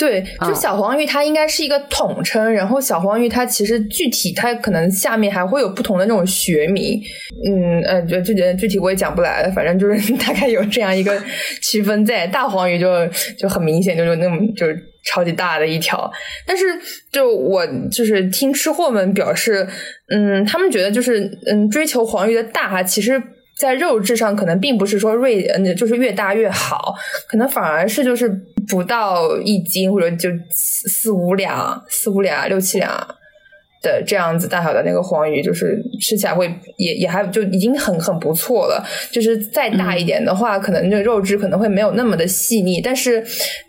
[0.00, 6.98] 对，就小黄鱼它应该是一个统称，然后小黄鱼它其实具体它可能下面还会有不同的那种学名，
[7.44, 11.22] 嗯呃，就具体具体我也讲不来了，反正就是 大概有这样一个
[11.60, 12.26] 区分在。
[12.26, 13.06] 大黄鱼就
[13.38, 14.74] 就很明显，就是那么就是
[15.04, 16.10] 超级大的一条，
[16.46, 16.64] 但是
[17.12, 19.68] 就我就是听吃货们表示，
[20.08, 23.22] 嗯，他们觉得就是嗯追求黄鱼的大，其实。
[23.60, 26.94] 在肉质上可能并不是说锐，嗯，就是越大越好，
[27.28, 28.26] 可能反而是就是
[28.66, 32.90] 不到一斤或者就四五两、四五两、六七两
[33.82, 38.84] 的这样子大小的那个黄鱼，就是吃起来会也也还就已经很很不错了。
[39.10, 43.24] 就是再大一点的话，可能那个肉质可能会没有那么的细腻，但是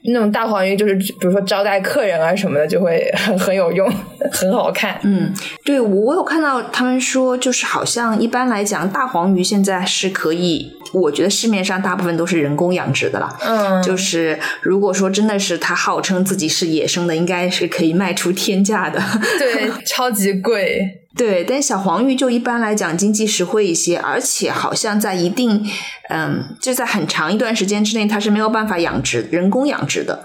[0.06, 3.90] 那种大黄鱼就是比如说招待客人啊什么的，就会很很有用，
[4.32, 5.00] 很好看。
[5.04, 5.34] 嗯，
[5.64, 13.38] 对我有看到他们说，就是好像一般来讲，大黄鱼现在是可以，我觉得市面上大部分都是人工养殖的啦。
[13.42, 19.02] 嗯，就是如果说真的是它号称自己是野生的，应该是可以卖出天价的。
[19.40, 19.70] 对，
[20.02, 20.98] 超级贵。
[21.16, 25.64] 对，但小黄鱼就一般来讲经济实惠一些，而且好像在一定，
[26.10, 30.24] 嗯，就在很长一段时间之内，它是没有办法养殖人工养殖的，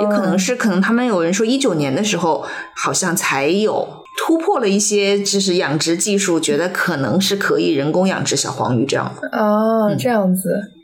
[0.00, 2.44] 也可能是可能他们有人说一九年的时候，
[2.74, 9.38] 好像才有突破了一些就是养殖技术，觉得可能是可以人工养殖小黄鱼这样的。
[9.38, 10.72] 哦，这样子。
[10.74, 10.81] 嗯，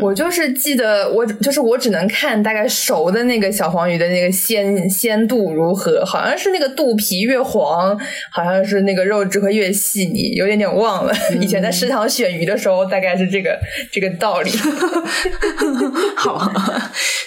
[0.00, 7.98] 我就是记得，我就是我只能看大概熟的那个小黄鱼的那个鲜鲜度如何，好像是那个肚皮越黄，
[8.32, 11.12] 好像是那个肉质会越细腻，有点点忘了。
[11.40, 13.58] 以前在食堂选鱼的时候，大概是这个
[13.92, 14.50] 这个道理。
[16.16, 16.50] 好，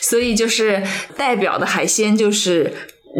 [0.02, 0.82] 所以就是
[1.16, 2.74] 代表的海鲜就是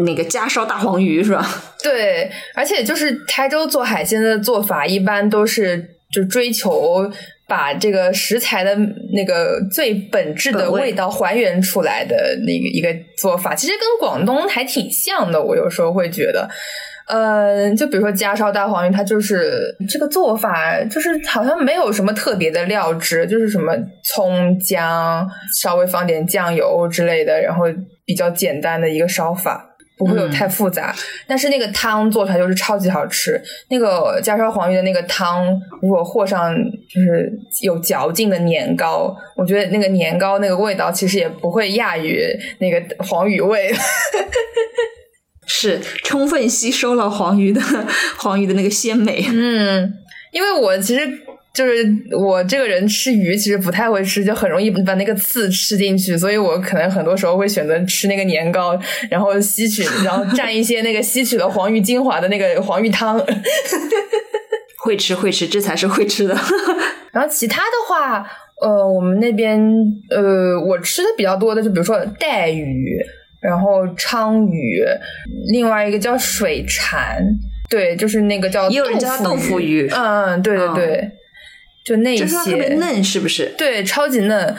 [0.04, 1.48] 那个家烧大黄鱼是吧？
[1.82, 7.10] 对，而且就是台州做海鲜的做法，一般都是就追求。
[7.50, 8.72] 把这个食材的
[9.12, 12.14] 那个最本质的味道还原出来的
[12.46, 12.88] 那个一个
[13.18, 15.42] 做法，其实跟广东还挺像的。
[15.42, 16.48] 我有时候会觉得，
[17.08, 25.28] 呃，就比如说家烧大黄鱼，它就是这个做法，就是好像没有什么特别的料汁，就是什么葱姜，
[25.60, 27.64] 稍微放点酱油之类的，然后
[28.04, 29.69] 比较简单的一个烧法。
[30.00, 30.96] 不会有太复杂，
[31.26, 33.38] 但是那个汤做出来就是超级好吃。
[33.68, 35.46] 那个家烧黄鱼的那个汤，
[35.82, 36.54] 如果和上
[36.88, 37.30] 就是
[37.60, 42.26] 有嚼劲的年糕，我觉得那个年糕那个味道其实也不会亚于
[42.60, 43.70] 那个黄鱼味。
[45.46, 47.60] 是充分吸收了黄鱼的
[48.16, 49.22] 黄鱼的那个鲜美。
[49.30, 49.92] 嗯，
[50.32, 51.06] 因为我其实。
[51.52, 51.72] 就是
[52.16, 58.78] 我这个人吃鱼其实不太会吃，就很容易把那个刺吃进去，所以我可能很多时候会选择吃那个年糕，
[59.10, 63.20] 然后吸取，然后蘸一些那个吸取了黄鱼精华的那个黄鱼汤。
[64.82, 66.34] 会吃会吃，这才是会吃的。
[67.12, 68.26] 然后其他的话，
[68.62, 69.60] 呃，我们那边
[70.08, 72.96] 呃，我吃的比较多的，就比如说带鱼，
[73.42, 74.82] 然后鲳鱼，
[75.52, 77.22] 另外一个叫水蝉，
[77.68, 81.10] 对，就是那个叫也有人叫豆腐鱼，嗯，对对对。
[81.84, 83.52] 就那些特别嫩，是不是？
[83.56, 84.54] 对，超级嫩。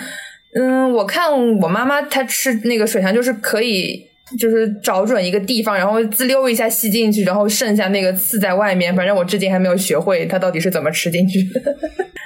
[0.54, 4.06] 嗯，我看我妈妈她吃那个水产，就是可以，
[4.38, 8.94] 就是找准一个地方，然后滋溜一下吸进去，然后剩下那个刺在外面。
[8.96, 11.48] 反正我至今还没有学会它到底是怎么吃进去。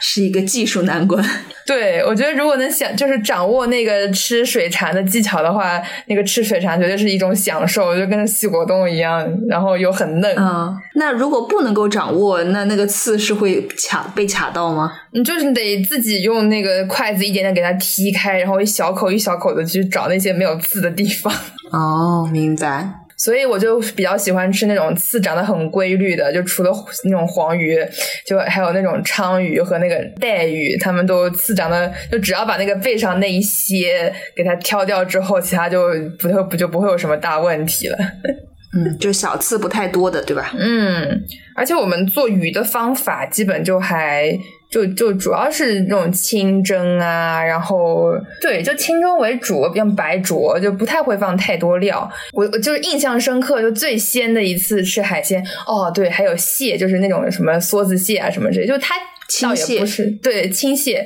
[0.01, 1.23] 是一个技术难关。
[1.65, 10.35] 对，我觉得如果能想就是掌握那个吃水蚕的技巧的话，那个吃水蚕绝对是一种享受，就跟吸果冻一样，然后又很嫩。
[10.35, 14.91] 啊，那如果不能够掌握，那那个刺是会卡被卡到吗？
[15.11, 21.33] 你就是得自己用那个筷子一点点给它踢开，然后一小口一小口的去找那些没有刺的地方。
[21.71, 22.89] 哦，明白。
[23.17, 26.71] 所以我就比较喜欢吃那种刺长得很规律的，就除了
[27.05, 27.77] 那种黄鱼，
[28.25, 35.89] 就还有那种鲳鱼和那个带鱼，它们都刺长得就只要把那个背上那一些给它挑掉之后，其他就
[36.19, 37.97] 不会不就不会有什么大问题了。
[38.75, 40.53] 嗯，就小刺不太多的，对吧？
[40.59, 41.23] 嗯，
[41.55, 44.37] 而且我们做鱼的方法基本就还
[44.69, 48.11] 就就主要是那种清蒸啊，然后
[48.41, 52.11] 对，就清蒸为主，用白灼，就不太会放太多料。
[52.33, 58.95] 我我就是印象深刻，就最鲜的一次吃海鲜，哦，对，还有蟹，就是那种什么梭子蟹啊什么之类，就它
[59.41, 61.05] 倒也不是对青蟹，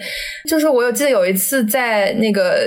[0.50, 2.66] 就是我有记得有一次在那个。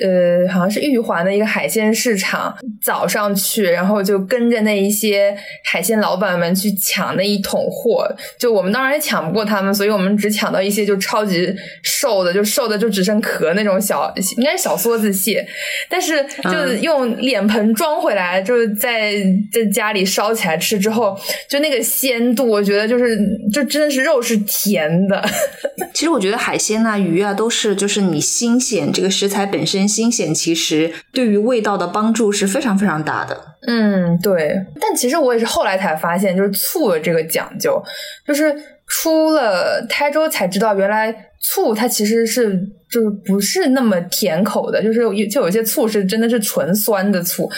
[0.00, 8.06] 呃，好像是玉环的一个海鲜市场，早上去，然后就跟着那一些海鲜老板们去抢那一桶货。
[8.38, 15.44] 就我们当然也抢不过他们，所以我们只抢到一些就超级瘦的，就瘦的就只剩壳那种小，应该是小梭子蟹。
[15.88, 19.14] 但是就用脸盆装回来，就是在
[19.50, 21.18] 在家里烧起来吃之后，
[21.48, 23.18] 就那个鲜度，我觉得就是
[23.52, 25.24] 就真的是肉是甜的。
[25.92, 29.87] 其实我觉得海鲜啊、鱼啊都是就是你新鲜，这个食材本身。
[29.88, 33.56] 新鲜其实对于味道的帮助是非常非常大的。
[33.66, 34.54] 嗯，对。
[34.80, 37.82] 但其实我也是后来才发现，就是醋的这个讲究，
[38.26, 38.54] 就是
[38.86, 42.58] 出了台州才知道，原来醋它其实是
[42.90, 47.50] 就是不是那么甜口的，就是有就有些醋是真的是纯酸的醋。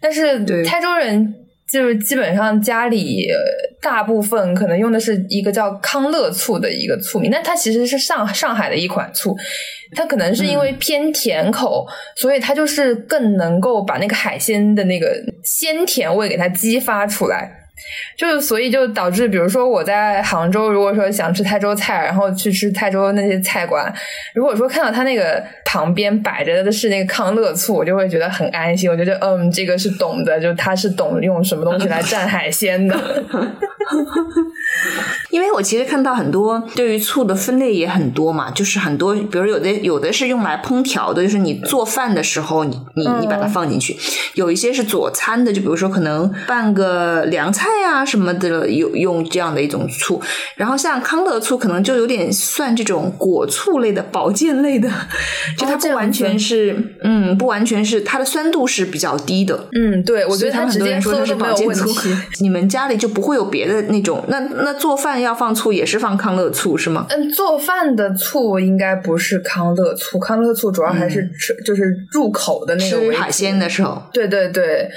[0.00, 1.34] 但是台州人
[1.74, 3.26] 就是基本上家里
[3.82, 9.36] 大部分可能用的是一个叫康乐醋的一个醋名，但它其实是上上海的一款醋。
[9.96, 17.50] 它可能是因为偏甜口，所以它就是更能够把那个海鲜的那个鲜甜味给它激发出来，
[18.16, 23.92] 就所以就导致，比如说我在杭州，如果说想吃泰州菜，然后去吃泰州那些菜馆，
[24.34, 32.96] 如果说看到他那个旁边摆着的是那个康乐醋，我就会觉得很安心，我觉得嗯，这个是懂的，就他是懂用什么东西来蘸海鲜的。
[35.30, 43.94] 因为我其实看到很多对于醋的分类也很多嘛，就是很多，比如有的有的是用来烹调的，就是你做饭的时候，你你你把它放进去；
[44.34, 50.20] 有一些是佐餐的，就比如说可能拌个凉菜啊什么的，有用这样的一种醋。
[50.56, 54.88] 然后像康乐醋，可能就有点算这种果醋类的、保健类的，
[55.58, 59.68] 就它不完全是，嗯，不完全是它的酸度是比较低的。
[59.72, 61.88] 嗯，对，我觉得他们很多人说它是保健醋。
[62.40, 64.24] 你们家里就不会有别的那种？
[64.28, 67.06] 那那做饭要放醋也是放康乐醋是吗？
[67.10, 73.00] 嗯，做饭的醋应该不是康乐醋，康乐醋主要还是吃就是入口的那个。
[73.00, 74.02] 吃海鲜的时候。
[74.12, 74.88] 对对对，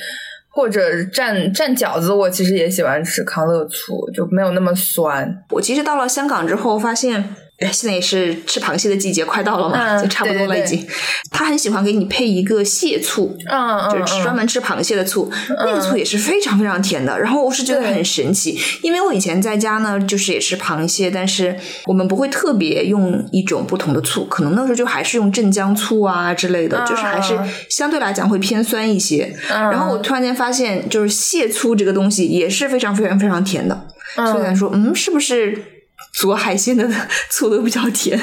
[0.58, 0.82] 或者
[1.14, 5.44] 蘸蘸饺子，我其实也喜欢吃康乐醋，就没有那么酸。
[5.52, 7.36] 我其实到了香港之后发现。
[7.60, 10.86] 哎，现在也是吃螃蟹的季节，快到了嘛，就差不多了已经。
[11.32, 17.20] 他很喜欢给你配一个蟹醋，嗯就是专门吃螃蟹的醋，那个醋也是非常非常甜的。
[17.20, 27.36] 然后我是觉得很神奇，因为我以前在家呢，就是也吃螃蟹，但是我们不会特别用一种不同的醋，可能那时候就还是用镇江醋啊之类的，就是还是
[27.70, 29.36] 相对来讲会偏酸一些。
[29.50, 35.74] 然后我突然间发现，就是蟹醋这个东西也是非常非常非常甜的，所以来说，嗯，是不是？
[36.14, 36.88] 做海鲜的
[37.30, 38.20] 醋都比较甜，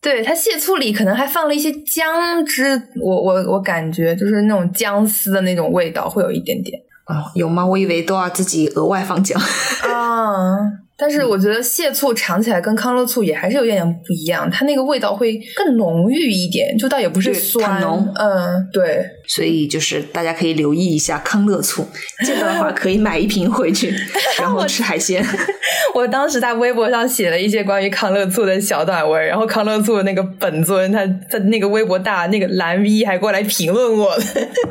[0.00, 6.78] 对它蟹醋里可能还放了一些姜汁，我我我感觉就是那种姜丝的那种味道会有一点点。
[7.06, 7.64] 哦，有吗？
[7.66, 9.40] 我以为都要自己额外放姜。
[9.88, 10.56] 啊。
[10.96, 21.86] 但是我觉得蟹醋尝起来跟康乐醋也还是有点点不一样，它那个味道会更浓郁一点，就倒也不是酸，浓，嗯，对，所以就是大家可以留意一下康乐醋，
[22.24, 23.92] 这个的话可以买一瓶回去，
[24.38, 25.24] 然后吃海鲜。
[25.94, 34.16] 我当时在微博上写了一些关于康乐醋的小短文，然后康乐醋的那个本尊他他那个微博大那个蓝 V 还过来评论我，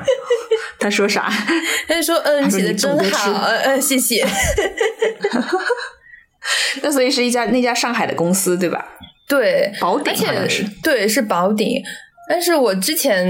[0.80, 1.30] 他说啥？
[1.88, 4.26] 他就说嗯写的真好，嗯嗯谢谢。
[6.84, 8.86] 那所以是一家那家上海的公司对吧？
[9.28, 11.82] 对，宝鼎好像是，对，是宝鼎。
[12.30, 13.26] 但是我之前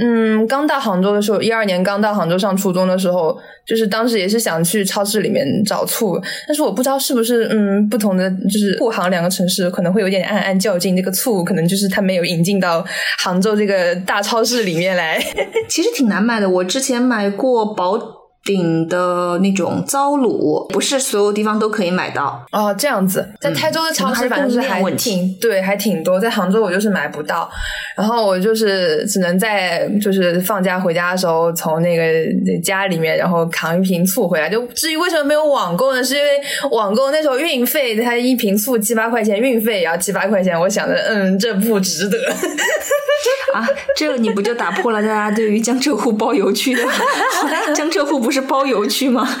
[0.00, 3.36] 嗯刚到杭州的时候，一二年刚到杭州上初中的时候，
[3.66, 12.84] 就是当时也是想去超市里面找醋，但是我不知道是不是嗯不同的就是沪杭两个城市可能会有点暗暗较劲，这个醋可能就是它没有引进到
[13.18, 15.20] 杭州这个大超市里面来，
[15.68, 16.48] 其实挺难买的。
[16.48, 18.25] 我之前买过宝。
[18.46, 22.74] 顶的那种糟卤，不是所有地方都可以买到哦。
[22.78, 26.20] 这样子，在台州的超市反正是还挺对，还挺多。
[26.20, 27.50] 在杭州我就是买不到，
[27.96, 32.02] 然后我就是只能在就是放假回家的时候，从那个
[32.62, 34.48] 家里面然后扛一瓶醋回来。
[34.48, 36.04] 就至于为什么没有网购呢？
[36.04, 36.30] 是因为
[36.70, 40.58] 网购那时候运费，它一瓶醋七八块钱，运费也要七八块钱。
[40.58, 42.16] 我想着，嗯，这不值得。
[43.52, 43.66] 啊，
[43.96, 46.82] 这个你不就打破了大家对于江浙沪包邮区的？
[47.74, 49.26] 江浙沪不是包邮区吗？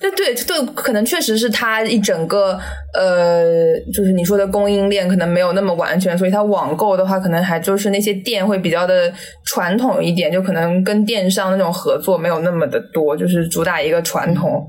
[0.00, 2.58] 对对对，可能确实是它一整个
[2.94, 9.12] 呃，就是你说的供应链可能没有那么完全，所以它网购的话，可能还就是那些店会比较的
[9.44, 14.66] 传统一点，就可能跟电商那种合作没有那么的多，就是主打一个传统，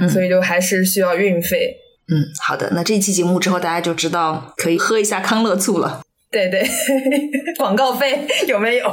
[0.00, 1.74] 嗯所以就还是需要运费。
[2.08, 6.02] 嗯，好的，那这期节目之后大家就知道可以喝一下康乐醋了。
[6.36, 6.68] 对对，
[7.56, 8.86] 广告费有没有？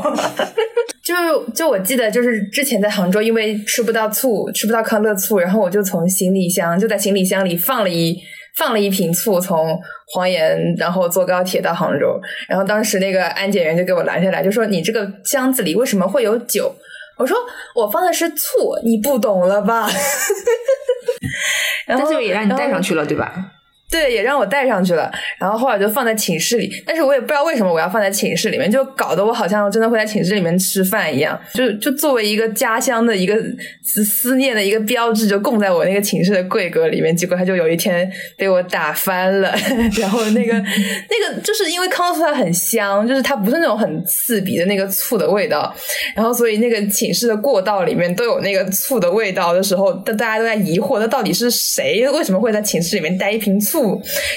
[1.03, 1.13] 就
[1.51, 8.17] 就我记得，就是之前在杭州，因为吃不到醋，吃不到康乐醋，然后我就从行李箱就在行李箱里放了一
[8.55, 9.77] 放了一瓶醋，从
[10.13, 12.17] 黄岩然后坐高铁到杭州，
[12.47, 16.73] 然后当时那个安检员就给我拦下来，就说你这个箱子里为什么会有酒？
[17.17, 17.37] 我说
[17.75, 19.89] 我放的是醋，你不懂了吧？
[21.85, 23.51] 然后但这个也让你带上去了，对吧？
[23.91, 33.35] 对，也让我带上去了，然后后来就放在寝室里，但是我也不知道为什么我要放在寝室里面，就搞得我好像真的会在寝室里面吃饭一样，就就作为一个家乡的一个
[33.83, 37.15] 思思念的一个标志，就供在我那个寝室的柜格里面。
[37.15, 39.53] 结果他就有一天被我打翻了，
[40.01, 45.71] 然后那个那个就是因为康乐醋它很香，就是它不是那种很刺鼻的那个醋的味道，
[46.15, 53.82] 然后所以那个寝室的过道里面都有那个醋的味道的时候，大大家都在疑惑，那到底是谁为什么会在寝室里面带一瓶醋？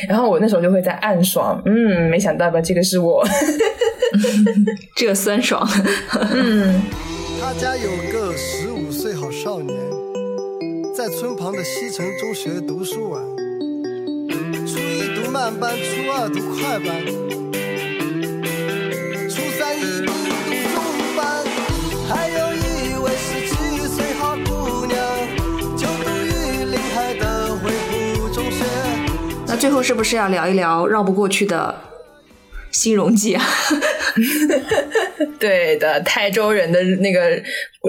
[0.09, 3.25] 然后我那时候就会在暗爽，嗯，没想到吧，这个是我，
[4.97, 5.69] 这个酸爽。
[6.33, 6.81] 嗯，
[7.41, 9.77] 他家有个十五岁好少年，
[10.95, 13.21] 在村旁的西城中学读书啊。
[14.67, 16.89] 初一读慢班，初二读快班，
[19.29, 19.83] 初三一
[29.57, 31.75] 那最后是不是要聊一聊绕不过去的
[32.71, 33.43] 新荣记啊？
[35.41, 37.21] 对的，台州人的那个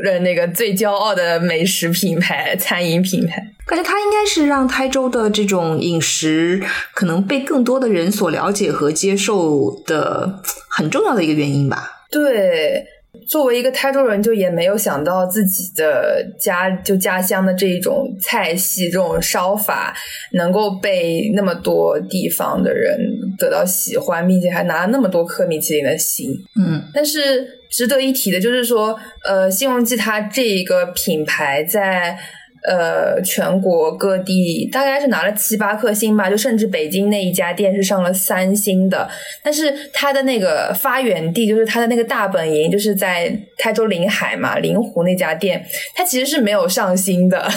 [0.06, 3.54] 呃那个最骄傲的美食品牌，餐饮品牌。
[3.66, 6.64] 感觉它应该是让台州的这种饮食
[6.94, 12.06] 可能被更多的人所了解和接受的很重要的一个原因吧。
[12.10, 12.86] 对，
[13.28, 19.96] 作为一个台州人，就也没有想到自己的家就家乡的这一种菜系、这种烧法，
[20.34, 23.00] 能够被那么多地方的人
[23.38, 26.32] 得到喜欢，并且还拿了那么多颗米其林的星。
[26.56, 32.18] 嗯但是值得一提的就是说，呃，新荣记它这一个品牌在
[32.64, 39.10] 呃全国各地大概是拿了七八颗星吧，就甚至北京那一家店是上了三星的。
[39.44, 47.48] 但是它的那个发源地，就是它的那个大本营，就是在台州临海嘛，临湖那家店，它其实是没有上星的。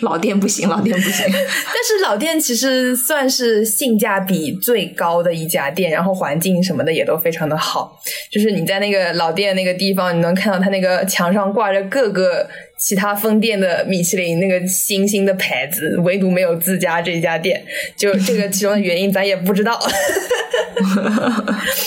[0.00, 1.26] 老店不行，老店不行。
[1.30, 7.98] 但是老店其实算是性价比最高的一家店，然后环境什么的也都非常的好。
[8.30, 12.48] 就是你在那个老店那个地方，你能看到它那个墙上挂着各个
[12.80, 17.62] 其他分店的米其林那个星星的牌子，唯独没有自家这一家店。
[17.94, 19.78] 就这个其中的原因，咱也不知道。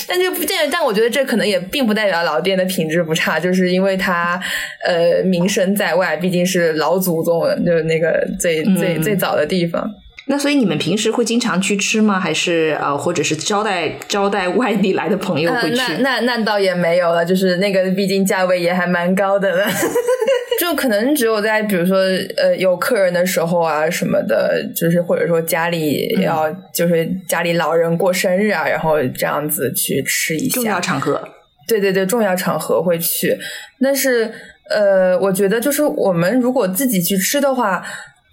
[0.07, 4.39] 但就不见但我觉得这可能也并不代表老店的品质不差，就是因为它
[4.85, 9.89] 呃名声在外，毕竟是老祖宗，就是那个最最、最早的地方。
[10.25, 12.17] 那所以你们平时会经常去吃吗？
[12.17, 15.81] 还是呃，或者是招待招待外地来的朋友会去？
[15.81, 19.67] 呃、那那那倒也没有了，就是那个毕竟价位也还蛮高的了，
[20.61, 21.97] 就可能只有在比如说
[22.37, 30.53] 呃有客人的时候啊什么的，就是或者说家里要、就是家里老人过生日啊，然后这样子去吃一下。
[30.53, 31.21] 重要场合。
[31.67, 33.37] 对对对，重要场合会去，
[33.81, 34.31] 但是
[34.69, 37.83] 呃，我觉得就是我们如果自己去吃的话。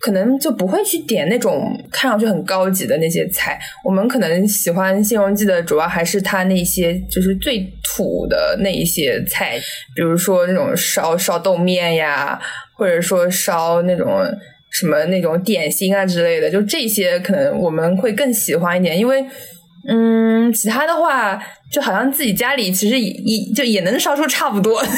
[0.01, 9.61] 可能就不会去点那种看上去很高级的那些菜，我们可能喜欢新荣记的主要还是它那些就是最土的那一些菜，
[9.95, 12.41] 比如说那种烧烧豆面呀，
[12.73, 14.09] 或者说烧那种
[14.71, 19.23] 什么那种点心啊之类的，就这些可能我们会更喜欢一点，因为
[19.89, 21.41] 嗯，其他的话
[21.73, 24.83] 就好像自己家里其实也也就也能烧出差不多。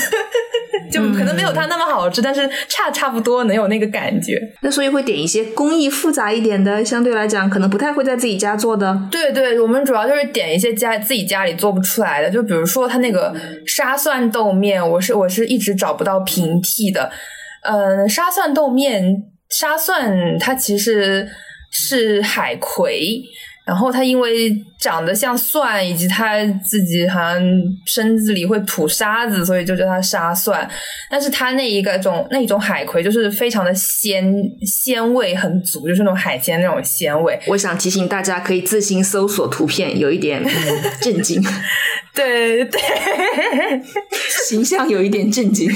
[0.91, 4.39] 就可能没有它那么好吃，但是差差不多能有那个感觉。
[4.61, 8.99] 那所以会点一些工艺复杂一点的，相对来讲可能不太会在自己家做的。
[9.11, 13.35] 对对，我们主要就是点一些家自己家里做不出来的，就比如说它那个
[13.67, 17.11] 沙蒜豆面，我是我是一直找不到平替的。
[17.63, 21.27] 嗯，沙蒜豆面，沙蒜它其实
[21.71, 23.23] 是海葵。
[23.65, 27.41] 然后它因为长得像蒜，以及它自己好像
[27.87, 30.69] 身子里会吐沙子，所以就叫它沙蒜。
[31.09, 34.35] 但是它那一个种那一种海葵就是非常的鲜
[34.67, 37.39] 鲜味很足，就是那种海鲜那种鲜味。
[37.47, 40.51] 我想提醒大家，可以自行搜索图片，有一点、嗯、
[41.01, 41.41] 震惊，
[42.13, 42.81] 对 对，
[44.45, 45.71] 形象有一点震惊。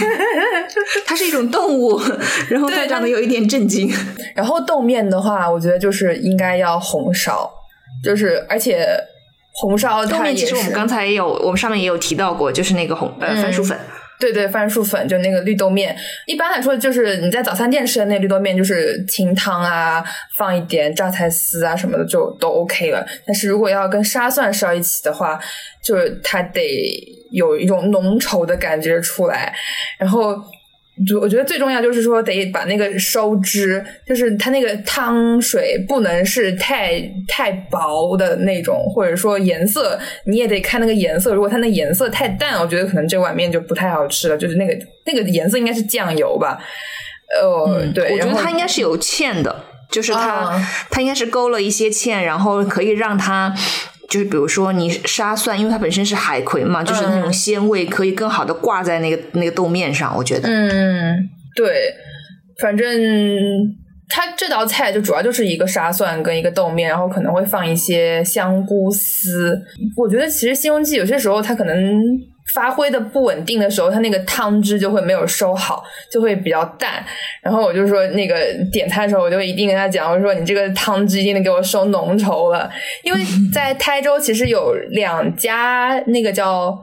[1.07, 2.01] 它是一种动物，
[2.51, 3.89] 然后它长得有一点震惊。
[4.35, 7.49] 然后豆面的话，我觉得就是应该要红烧。
[8.03, 8.87] 就是，而且
[9.53, 13.79] 红烧豆面其实我们刚才也有，我们上面也有提到过，就是那个红呃番薯粉。
[14.19, 15.95] 对对，番薯粉就那个绿豆面，
[16.27, 20.03] 一般来说就是你在早餐店吃的那绿豆面，就是清汤啊，
[20.39, 23.07] 放一点榨菜丝啊什么的就都 OK 了。
[23.27, 25.39] 但是如果要跟沙蒜烧一起的话，
[25.85, 26.63] 就是它得
[27.31, 29.55] 有一种浓稠的感觉出来，
[29.99, 30.35] 然后。
[31.07, 41.35] 就我觉得最重要就是说得把那个收汁，就是它那个汤水不能是太太薄的那种，或者说颜色你也得看那个颜色。
[41.35, 44.39] 如果它那颜色太淡，我觉得可能这碗面就不太好吃了。
[44.39, 44.75] 就是那个
[45.05, 46.59] 那个颜色应该是酱油吧？
[47.43, 53.55] 呃，嗯、对，我觉得它应该是有芡的，就是它、啊它应该是勾了一些芡，然后可以让它。
[54.09, 60.49] 就是比如说你沙蒜，因为它本身是海葵嘛，就是那种鲜味可以更好的挂在那个那个豆面上，我觉得。
[60.49, 61.93] 嗯，对，
[62.61, 62.89] 反正
[64.09, 69.61] 它这道菜就主要就是一个沙蒜跟一个豆面，然后可能会放一些香菇丝。
[69.97, 71.77] 我觉得其实《西游记》有些时候它可能
[72.55, 77.05] 发挥的不稳定的时候，它那个汤汁就会没有收好，就会比较淡。
[77.43, 78.37] 然后我就说那个
[78.73, 82.71] 点菜的时候，我就一定跟他讲，我说你这个汤汁一定得给我收浓稠了，
[83.03, 83.21] 因为
[83.53, 86.77] 在台州其实有两家那个叫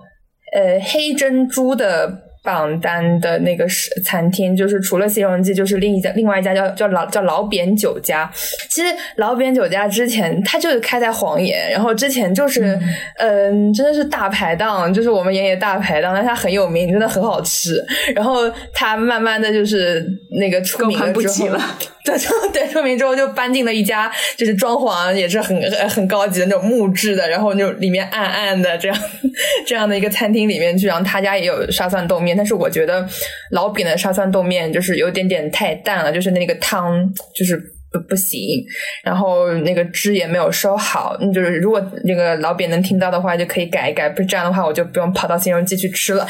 [0.56, 2.23] 呃黑珍珠的。
[2.44, 8.30] 榜单的那个是餐厅，就是除了西荣记，就是另一家，另外一家叫叫老叫老扁酒家。
[8.70, 12.78] 其实老扁酒家之前它就是开在黄岩，然后之前就是
[13.18, 17.82] 嗯、呃真的是大排档，就是我们爷爷大排档，但它很有名，真的很好吃。
[18.14, 21.60] 然后它慢慢的就是那个出名不之后起了，
[22.03, 22.15] 对
[22.52, 28.98] 对，出名之后就搬进了一家，就是装潢也是很很很高级的那种木质的，然后就里面暗暗的这样
[29.65, 33.07] 这样的一个餐厅里面去，然后他家也有沙蒜豆面，但是我觉得
[33.51, 37.72] 老饼的沙蒜豆面就是有点点太淡了，就是那个汤就是。
[37.93, 38.65] 不不行，
[39.03, 46.27] 然后那个汁也没有收好，嗯就是如果那个老扁能听到的话，就可以改一改，不是这样的话，我就不用跑到新荣记去吃了。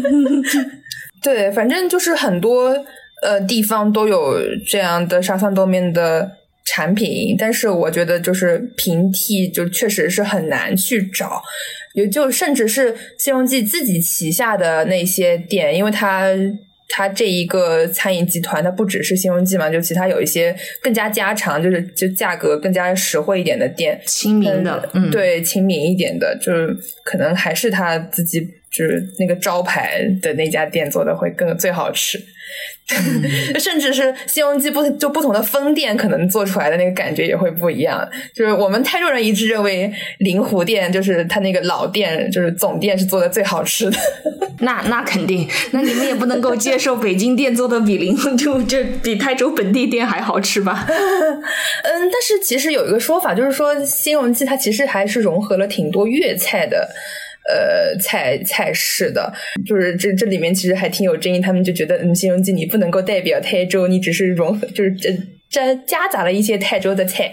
[1.22, 2.74] 对，反正就是很多
[3.20, 6.30] 呃地方都有这样的沙蒜豆面的
[6.64, 11.42] 产品，但是我觉得就是平替就确实是很难去找，
[11.94, 16.28] 也就甚至是西荣记自己旗下的那些店，因为它。
[16.86, 28.46] 它这一个餐饮集团，它不只是新荣记嘛，就其他有一些更加家常，就是就价格更加实惠一点的店，亲民的，嗯，对，亲民一点的，就是可能还是他自己
[28.76, 32.18] 就是那个招牌的那家店做的会更最好吃，
[32.90, 33.22] 嗯
[33.60, 38.06] 甚至是西荣记不就不同的分店可能做出来的那个感觉也会不一样。
[38.34, 43.96] 就是我们泰州人一致认为灵湖店就是他那个老店，就是总店是做的最好吃的。
[44.60, 50.84] 那那肯定，那你们也不能够接受北京店做的比临就就比泰州本地店还好吃吧？
[50.88, 56.88] 嗯，但是其实有一个说法，就是说新荣记它其实还是融合了挺多粤菜的。
[57.48, 59.32] 呃，菜菜式的，
[59.66, 65.10] 就是这这里面其实还挺有争议，他们就觉得，嗯，新荣记你不能够代表泰州，你只是融合，就是这
[65.50, 67.32] 这夹杂了一些泰州的菜。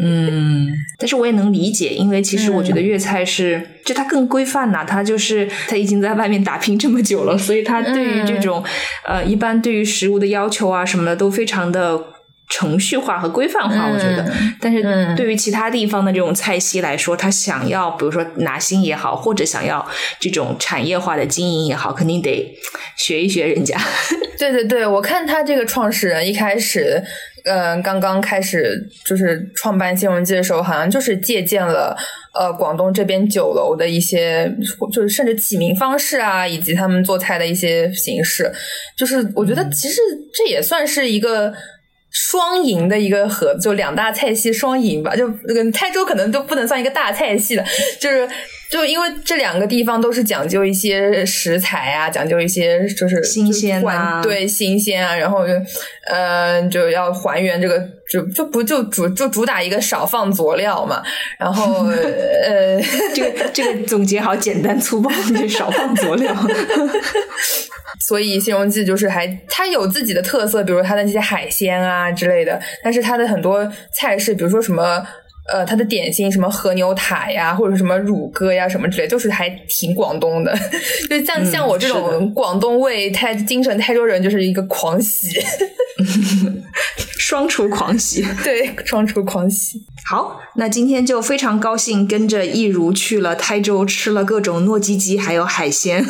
[0.00, 0.68] 嗯，
[1.00, 8.62] 但是我也能理解，因为其实我觉嗯得粤菜是，就它更规范呐、它就是它已经在外面打拼这么久了，所以它对于这种、
[9.06, 12.17] 呃，一般对于食物的要求啊什么的都非常的。
[12.48, 19.86] 程序化和规范化，我觉得，但是嗯对于其他地方的这种菜系来说，他想要比如说拿新也好，或者想要
[20.18, 22.58] 这种产业化的经营也好，肯定得
[22.96, 23.78] 学一学人家。
[24.38, 27.02] 对对对，我看他这个创始人一开始，
[27.44, 31.94] 嗯、刚刚开始就是创办新荣记的时候，好像就是借鉴了
[32.32, 34.50] 呃广东这边酒楼的一些，
[34.92, 38.50] 就是甚至起名方式啊，以及他们做菜的一些形式，
[38.96, 40.00] 就是我觉得其实
[40.32, 41.52] 这也算是一个。
[42.10, 45.14] 双赢的一个合，就两大菜系双赢吧。
[45.14, 47.64] 就那个泰州可能都不能算一个大菜系了，
[48.00, 48.28] 就是
[48.70, 53.82] 就因为这两个地方都是讲究一些食材啊，讲究一些就是新鲜
[54.22, 55.52] 对新鲜啊，然后就
[56.10, 57.78] 呃就要还原这个，
[58.10, 61.02] 就就不就主就主打一个少放佐料嘛，
[61.38, 62.80] 然后呃
[63.14, 66.34] 这个这个总结好简单粗暴，就少放佐料。
[68.00, 75.06] 所以《西荣记》就是还它有自己的特色，比如它的那些海鲜啊之类的，但是它的很多菜式，比如说什么。
[75.50, 80.54] 呃，它的点心什么和牛塔呀，或者什么乳鸽呀，什么之类，就是还挺广东的。
[81.08, 85.40] 就像、像我这种广东味太精神太州人，就是一个狂喜，
[87.28, 88.24] 双厨狂喜。
[88.42, 89.82] 对，双厨狂喜。
[90.06, 96.02] 好，那今天就非常高兴跟着一如去了台州，吃了各种糯叽叽，还有海鲜，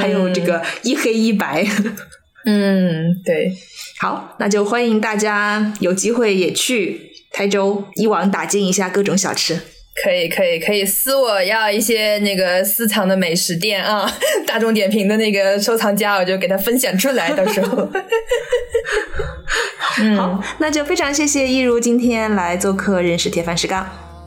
[0.00, 1.66] 还有这个一黑一白。
[2.46, 3.52] 嗯，对，
[4.00, 9.60] 好，那就欢迎大家有机会也去台州一网打尽一下各种小吃。
[9.94, 14.10] 可以，可以，可以私我要一些那个私藏的美食店啊，
[14.46, 17.88] 大众点评的那个收藏夹，我就给他分享出来，到时候。
[20.00, 23.86] 嗯好，那就非常谢谢一如今天来做客认识铁饭石缸，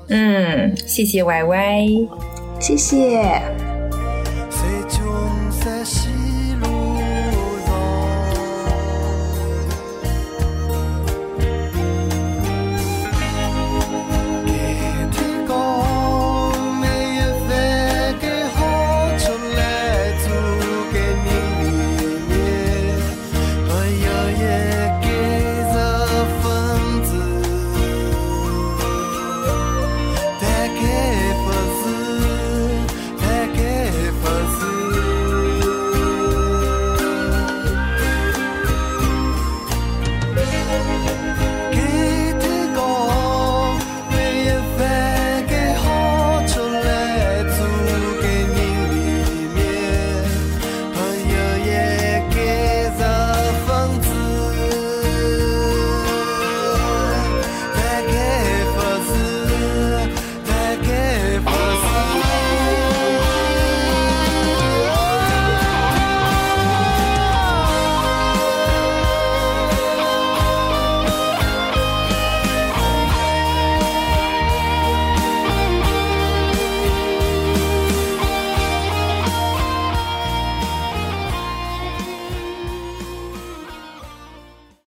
[0.09, 1.79] 嗯，谢谢歪歪。
[2.59, 3.74] 谢谢。